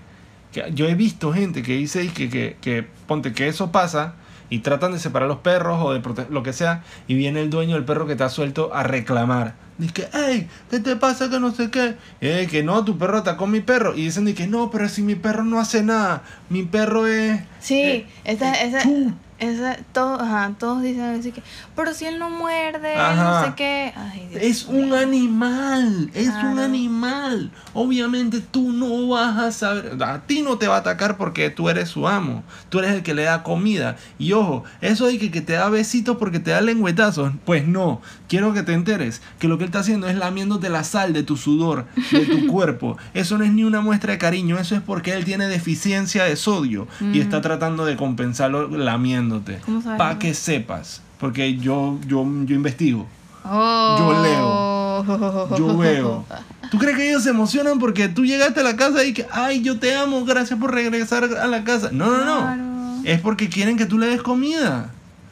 que- 0.51 0.71
Yo 0.73 0.87
he 0.87 0.95
visto 0.95 1.33
gente 1.33 1.63
que 1.63 1.73
dice 1.75 2.03
y 2.03 2.09
que, 2.09 2.29
que, 2.29 2.57
que 2.61 2.85
ponte 3.07 3.33
que 3.33 3.47
eso 3.47 3.71
pasa 3.71 4.13
y 4.49 4.59
tratan 4.59 4.91
de 4.93 4.99
separar 4.99 5.27
los 5.27 5.39
perros 5.39 5.79
o 5.81 5.91
de 5.93 6.01
prote- 6.01 6.29
lo 6.29 6.43
que 6.43 6.53
sea 6.53 6.83
y 7.07 7.15
viene 7.15 7.41
el 7.41 7.49
dueño 7.49 7.75
del 7.75 7.83
perro 7.83 8.05
que 8.05 8.13
está 8.13 8.29
suelto 8.29 8.73
a 8.73 8.83
reclamar. 8.83 9.55
Dice 9.77 9.93
que, 9.93 10.07
hey, 10.13 10.47
¿qué 10.69 10.79
te 10.79 10.95
pasa? 10.95 11.29
Que 11.29 11.37
no 11.41 11.51
sé 11.51 11.69
qué. 11.69 11.95
Eh, 12.21 12.47
que 12.49 12.63
no, 12.63 12.85
tu 12.85 12.97
perro 12.97 13.17
atacó 13.17 13.43
a 13.43 13.47
mi 13.47 13.59
perro. 13.59 13.93
Y 13.93 14.03
dicen 14.05 14.33
que 14.33 14.47
no, 14.47 14.71
pero 14.71 14.87
si 14.87 15.01
mi 15.01 15.15
perro 15.15 15.43
no 15.43 15.59
hace 15.59 15.83
nada, 15.83 16.21
mi 16.49 16.63
perro 16.63 17.05
es... 17.07 17.41
Sí, 17.59 17.81
eh, 17.81 18.07
esa, 18.23 18.53
esa, 18.61 18.83
chu. 18.83 19.13
Esa, 19.39 19.77
todo, 19.91 20.21
ajá, 20.21 20.53
todos 20.57 20.81
dicen 20.81 21.01
así 21.19 21.31
que, 21.31 21.43
pero 21.75 21.93
si 21.93 22.05
él 22.05 22.19
no 22.19 22.29
muerde, 22.29 22.95
Ajá. 22.95 23.23
no 23.23 23.45
sé 23.45 23.53
qué. 23.55 23.93
Ay, 23.95 24.29
Es 24.33 24.65
un 24.65 24.93
animal, 24.93 26.09
es 26.13 26.29
un 26.29 26.59
animal. 26.59 27.51
Obviamente 27.73 28.39
tú 28.39 28.71
no 28.71 29.07
vas 29.09 29.37
a 29.37 29.51
saber, 29.51 29.97
a 30.01 30.21
ti 30.21 30.41
no 30.41 30.57
te 30.57 30.67
va 30.67 30.75
a 30.75 30.79
atacar 30.79 31.17
porque 31.17 31.49
tú 31.49 31.69
eres 31.69 31.89
su 31.89 32.07
amo, 32.07 32.43
tú 32.69 32.79
eres 32.79 32.91
el 32.91 33.03
que 33.03 33.13
le 33.13 33.23
da 33.23 33.43
comida. 33.43 33.97
Y 34.17 34.31
ojo, 34.33 34.63
eso 34.81 35.07
de 35.07 35.17
que, 35.17 35.31
que 35.31 35.41
te 35.41 35.53
da 35.53 35.67
besitos 35.69 36.17
porque 36.17 36.39
te 36.39 36.51
da 36.51 36.61
lengüetazos, 36.61 37.33
pues 37.45 37.67
no, 37.67 38.01
quiero 38.29 38.53
que 38.53 38.63
te 38.63 38.73
enteres 38.73 39.21
que 39.39 39.47
lo 39.47 39.57
que 39.57 39.65
él 39.65 39.69
está 39.69 39.79
haciendo 39.79 40.07
es 40.07 40.15
lamiéndote 40.15 40.69
la 40.69 40.83
sal 40.83 41.11
de 41.13 41.23
tu 41.23 41.35
sudor, 41.37 41.85
de 42.11 42.25
tu 42.25 42.47
cuerpo. 42.51 42.97
Eso 43.13 43.37
no 43.37 43.43
es 43.43 43.51
ni 43.51 43.63
una 43.63 43.81
muestra 43.81 44.13
de 44.13 44.17
cariño, 44.17 44.57
eso 44.59 44.75
es 44.75 44.81
porque 44.81 45.11
él 45.13 45.25
tiene 45.25 45.47
deficiencia 45.47 46.23
de 46.23 46.35
sodio 46.35 46.87
y 47.01 47.05
Mm. 47.05 47.21
está 47.21 47.41
tratando 47.41 47.85
de 47.85 47.97
compensarlo 47.97 48.67
lamiéndote. 48.69 49.24
¿Cómo 49.65 49.81
sabes 49.81 49.97
Para 49.97 50.19
que 50.19 50.33
sepas, 50.33 51.01
porque 51.19 51.57
yo, 51.57 51.99
yo, 52.07 52.25
yo 52.45 52.55
investigo. 52.55 53.07
Oh. 53.43 54.21
leo. 54.23 55.57
Yo 55.57 55.77
veo. 55.77 56.25
¿Tú 56.71 56.77
crees 56.77 56.97
que 56.97 57.09
ellos 57.09 57.23
se 57.23 57.29
emocionan 57.29 57.79
porque 57.79 58.07
tú 58.07 58.25
llegaste 58.25 58.61
a 58.61 58.63
la 58.63 58.75
casa 58.75 59.03
y 59.03 59.13
que, 59.13 59.27
ay, 59.31 59.61
yo 59.61 59.79
te 59.79 59.95
amo, 59.95 60.25
gracias 60.25 60.59
por 60.59 60.73
regresar 60.73 61.23
a 61.23 61.47
la 61.47 61.63
casa? 61.63 61.89
No, 61.91 62.09
no, 62.09 62.25
no. 62.25 62.39
Claro. 62.41 62.63
Es 63.03 63.21
porque 63.21 63.49
quieren 63.49 63.77
que 63.77 63.85
tú 63.85 63.99
le 63.99 64.07
des 64.07 64.21
comida. 64.21 64.89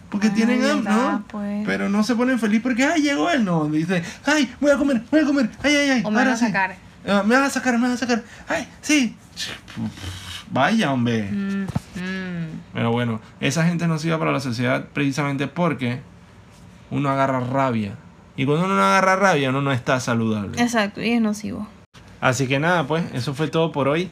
Porque 0.10 0.28
Ay, 0.28 0.34
tienen 0.34 0.64
hambre, 0.64 0.94
¿no? 0.94 1.24
pues. 1.28 1.66
Pero 1.66 1.90
no 1.90 2.04
se 2.04 2.14
ponen 2.14 2.38
feliz 2.38 2.62
porque, 2.62 2.86
ay, 2.86 3.02
llegó 3.02 3.32
él. 3.32 3.44
No, 3.44 3.66
dice, 3.66 4.04
ay, 4.26 4.54
voy 4.62 4.70
a 4.70 4.78
comer, 4.78 5.02
voy 5.10 5.22
a 5.22 5.26
comer. 5.26 5.50
Ay, 5.64 5.76
ay, 5.76 5.90
ay. 5.90 6.02
O 6.06 6.12
me 6.12 6.20
ahora 6.20 6.32
van 6.32 6.34
a 6.34 6.38
sí. 6.38 6.46
sacar. 6.46 6.76
Ah, 7.08 7.24
me 7.26 7.36
vas 7.36 7.48
a 7.48 7.50
sacar, 7.50 7.80
me 7.80 7.88
vas 7.88 7.96
a 7.96 7.98
sacar. 7.98 8.24
Ay, 8.48 8.68
sí. 8.82 9.16
Vaya, 10.52 10.92
hombre. 10.94 11.32
Mm, 11.32 11.64
mm. 11.64 12.23
Pero 12.74 12.92
bueno, 12.92 13.20
esa 13.40 13.66
gente 13.66 13.88
no 13.88 14.00
sirve 14.00 14.18
para 14.18 14.32
la 14.32 14.40
sociedad 14.40 14.86
precisamente 14.94 15.48
porque 15.48 16.00
uno 16.92 17.10
agarra 17.10 17.40
rabia. 17.40 17.96
Y 18.36 18.46
cuando 18.46 18.66
uno 18.66 18.76
no 18.76 18.82
agarra 18.84 19.16
rabia, 19.16 19.50
uno 19.50 19.62
no 19.62 19.72
está 19.72 20.00
saludable. 20.00 20.62
Exacto, 20.62 21.02
y 21.02 21.12
es 21.12 21.22
nocivo. 21.22 21.68
Así 22.20 22.48
que 22.48 22.60
nada, 22.60 22.88
pues, 22.88 23.04
eso 23.14 23.34
fue 23.36 23.48
todo 23.48 23.72
por 23.72 23.88
hoy. 23.88 24.10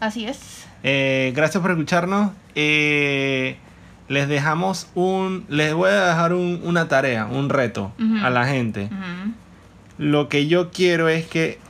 Así 0.00 0.24
es. 0.26 0.66
Eh, 0.82 1.32
gracias 1.36 1.60
por 1.62 1.70
escucharnos. 1.70 2.32
Eh, 2.56 3.56
les 4.08 4.26
dejamos 4.28 4.88
un. 4.96 5.44
Les 5.48 5.72
voy 5.74 5.90
a 5.90 6.06
dejar 6.08 6.32
un- 6.32 6.60
una 6.64 6.88
tarea, 6.88 7.26
un 7.26 7.48
reto 7.50 7.92
a 8.22 8.30
la 8.30 8.46
gente. 8.46 8.88
Lo 9.98 10.28
que 10.28 10.48
yo 10.48 10.70
quiero 10.72 11.08
es 11.08 11.26
que 11.26 11.60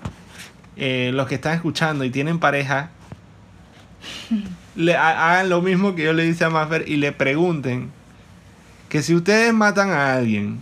eh, 0.77 1.11
los 1.12 1.27
que 1.29 1.35
están 1.35 1.53
escuchando 1.55 2.05
y 2.05 2.11
tienen 2.11 2.38
pareja 2.38 2.88
le 4.75 4.97
ha- 4.97 5.33
hagan 5.33 5.49
lo 5.49 5.61
mismo 5.63 5.95
que 5.95 6.05
yo 6.05 6.13
le 6.13 6.27
hice 6.27 6.45
a 6.45 6.51
Maffer 6.51 6.85
y 6.89 6.97
le 6.97 7.13
pregunten 7.13 7.91
que 8.89 9.03
si 9.03 9.15
ustedes 9.15 9.53
matan 9.55 9.91
a 9.91 10.15
alguien, 10.15 10.59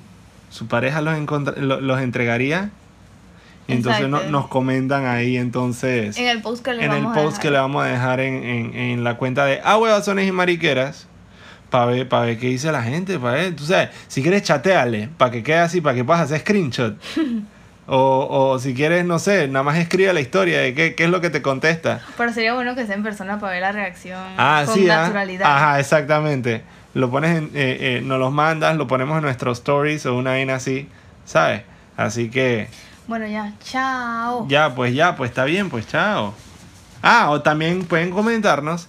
su 0.50 0.66
pareja 0.66 1.00
los, 1.00 1.16
encontra- 1.16 1.56
lo- 1.56 1.80
los 1.80 2.00
entregaría. 2.00 2.70
Y 3.68 3.72
entonces 3.74 4.08
no- 4.08 4.24
nos 4.24 4.48
comentan 4.48 5.06
ahí 5.06 5.36
entonces 5.36 6.18
En 6.18 6.26
el 6.26 6.42
post 6.42 6.64
que 6.64 6.74
le 6.74 6.84
en 6.84 6.90
el 6.92 7.04
vamos 7.04 7.12
a 7.12 7.20
que 7.40 7.48
dejar. 7.48 7.52
le 7.52 7.58
vamos 7.58 7.84
a 7.84 7.86
dejar 7.86 8.18
en, 8.20 8.34
en- 8.42 8.74
en 8.74 9.04
la 9.04 9.16
cuenta 9.16 9.44
de 9.46 9.60
Ah, 9.62 9.78
huevazones 9.78 10.26
y 10.28 10.32
mariqueras. 10.32 11.06
Para 11.70 11.86
ver, 11.86 12.08
para 12.08 12.24
ver 12.26 12.38
qué 12.38 12.48
dice 12.48 12.72
la 12.72 12.82
gente. 12.82 13.16
Para 13.20 13.34
ver, 13.34 13.54
tú 13.54 13.64
sabes, 13.64 13.90
si 14.08 14.22
quieres 14.22 14.42
chateale, 14.42 15.08
para 15.16 15.30
que 15.30 15.44
quede 15.44 15.58
así, 15.58 15.80
para 15.80 15.94
que 15.94 16.02
puedas 16.04 16.22
hacer 16.22 16.40
screenshot. 16.40 16.96
o, 17.92 18.52
o 18.52 18.58
si 18.60 18.72
quieres, 18.72 19.04
no 19.04 19.18
sé, 19.18 19.48
nada 19.48 19.64
más 19.64 19.76
escribe 19.76 20.12
la 20.12 20.20
historia 20.20 20.60
de 20.60 20.74
qué, 20.74 20.94
qué 20.94 21.04
es 21.04 21.10
lo 21.10 21.20
que 21.20 21.28
te 21.28 21.42
contesta. 21.42 22.00
Pero 22.16 22.32
sería 22.32 22.54
bueno 22.54 22.76
que 22.76 22.86
sea 22.86 22.94
en 22.94 23.02
persona 23.02 23.40
para 23.40 23.52
ver 23.54 23.62
la 23.62 23.72
reacción 23.72 24.20
Ah, 24.38 24.62
con 24.64 24.74
sí, 24.76 24.88
ah. 24.88 25.02
naturalidad. 25.02 25.44
Ajá, 25.56 25.80
exactamente. 25.80 26.62
Lo 26.94 27.10
pones 27.10 27.36
en, 27.36 27.44
eh, 27.46 27.98
eh, 27.98 28.02
nos 28.04 28.20
los 28.20 28.30
mandas, 28.32 28.76
lo 28.76 28.86
ponemos 28.86 29.16
en 29.16 29.22
nuestros 29.24 29.58
stories 29.58 30.06
o 30.06 30.14
una 30.14 30.30
vaina 30.30 30.54
así, 30.54 30.88
¿sabes? 31.24 31.62
Así 31.96 32.30
que 32.30 32.68
Bueno, 33.08 33.26
ya, 33.26 33.54
chao. 33.64 34.46
Ya, 34.48 34.72
pues 34.72 34.94
ya, 34.94 35.16
pues 35.16 35.30
está 35.30 35.44
bien, 35.44 35.68
pues 35.68 35.88
chao. 35.88 36.32
Ah, 37.02 37.30
o 37.30 37.42
también 37.42 37.84
pueden 37.86 38.12
comentarnos 38.12 38.86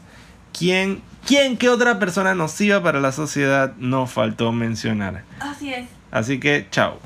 quién, 0.55 1.01
quién, 1.25 1.57
qué 1.57 1.69
otra 1.69 1.97
persona 1.97 2.35
nociva 2.35 2.83
para 2.83 2.99
la 2.99 3.11
sociedad 3.11 3.73
nos 3.77 4.11
faltó 4.11 4.51
mencionar. 4.51 5.23
Así 5.39 5.73
es. 5.73 5.87
Así 6.11 6.39
que, 6.39 6.67
chao. 6.69 6.99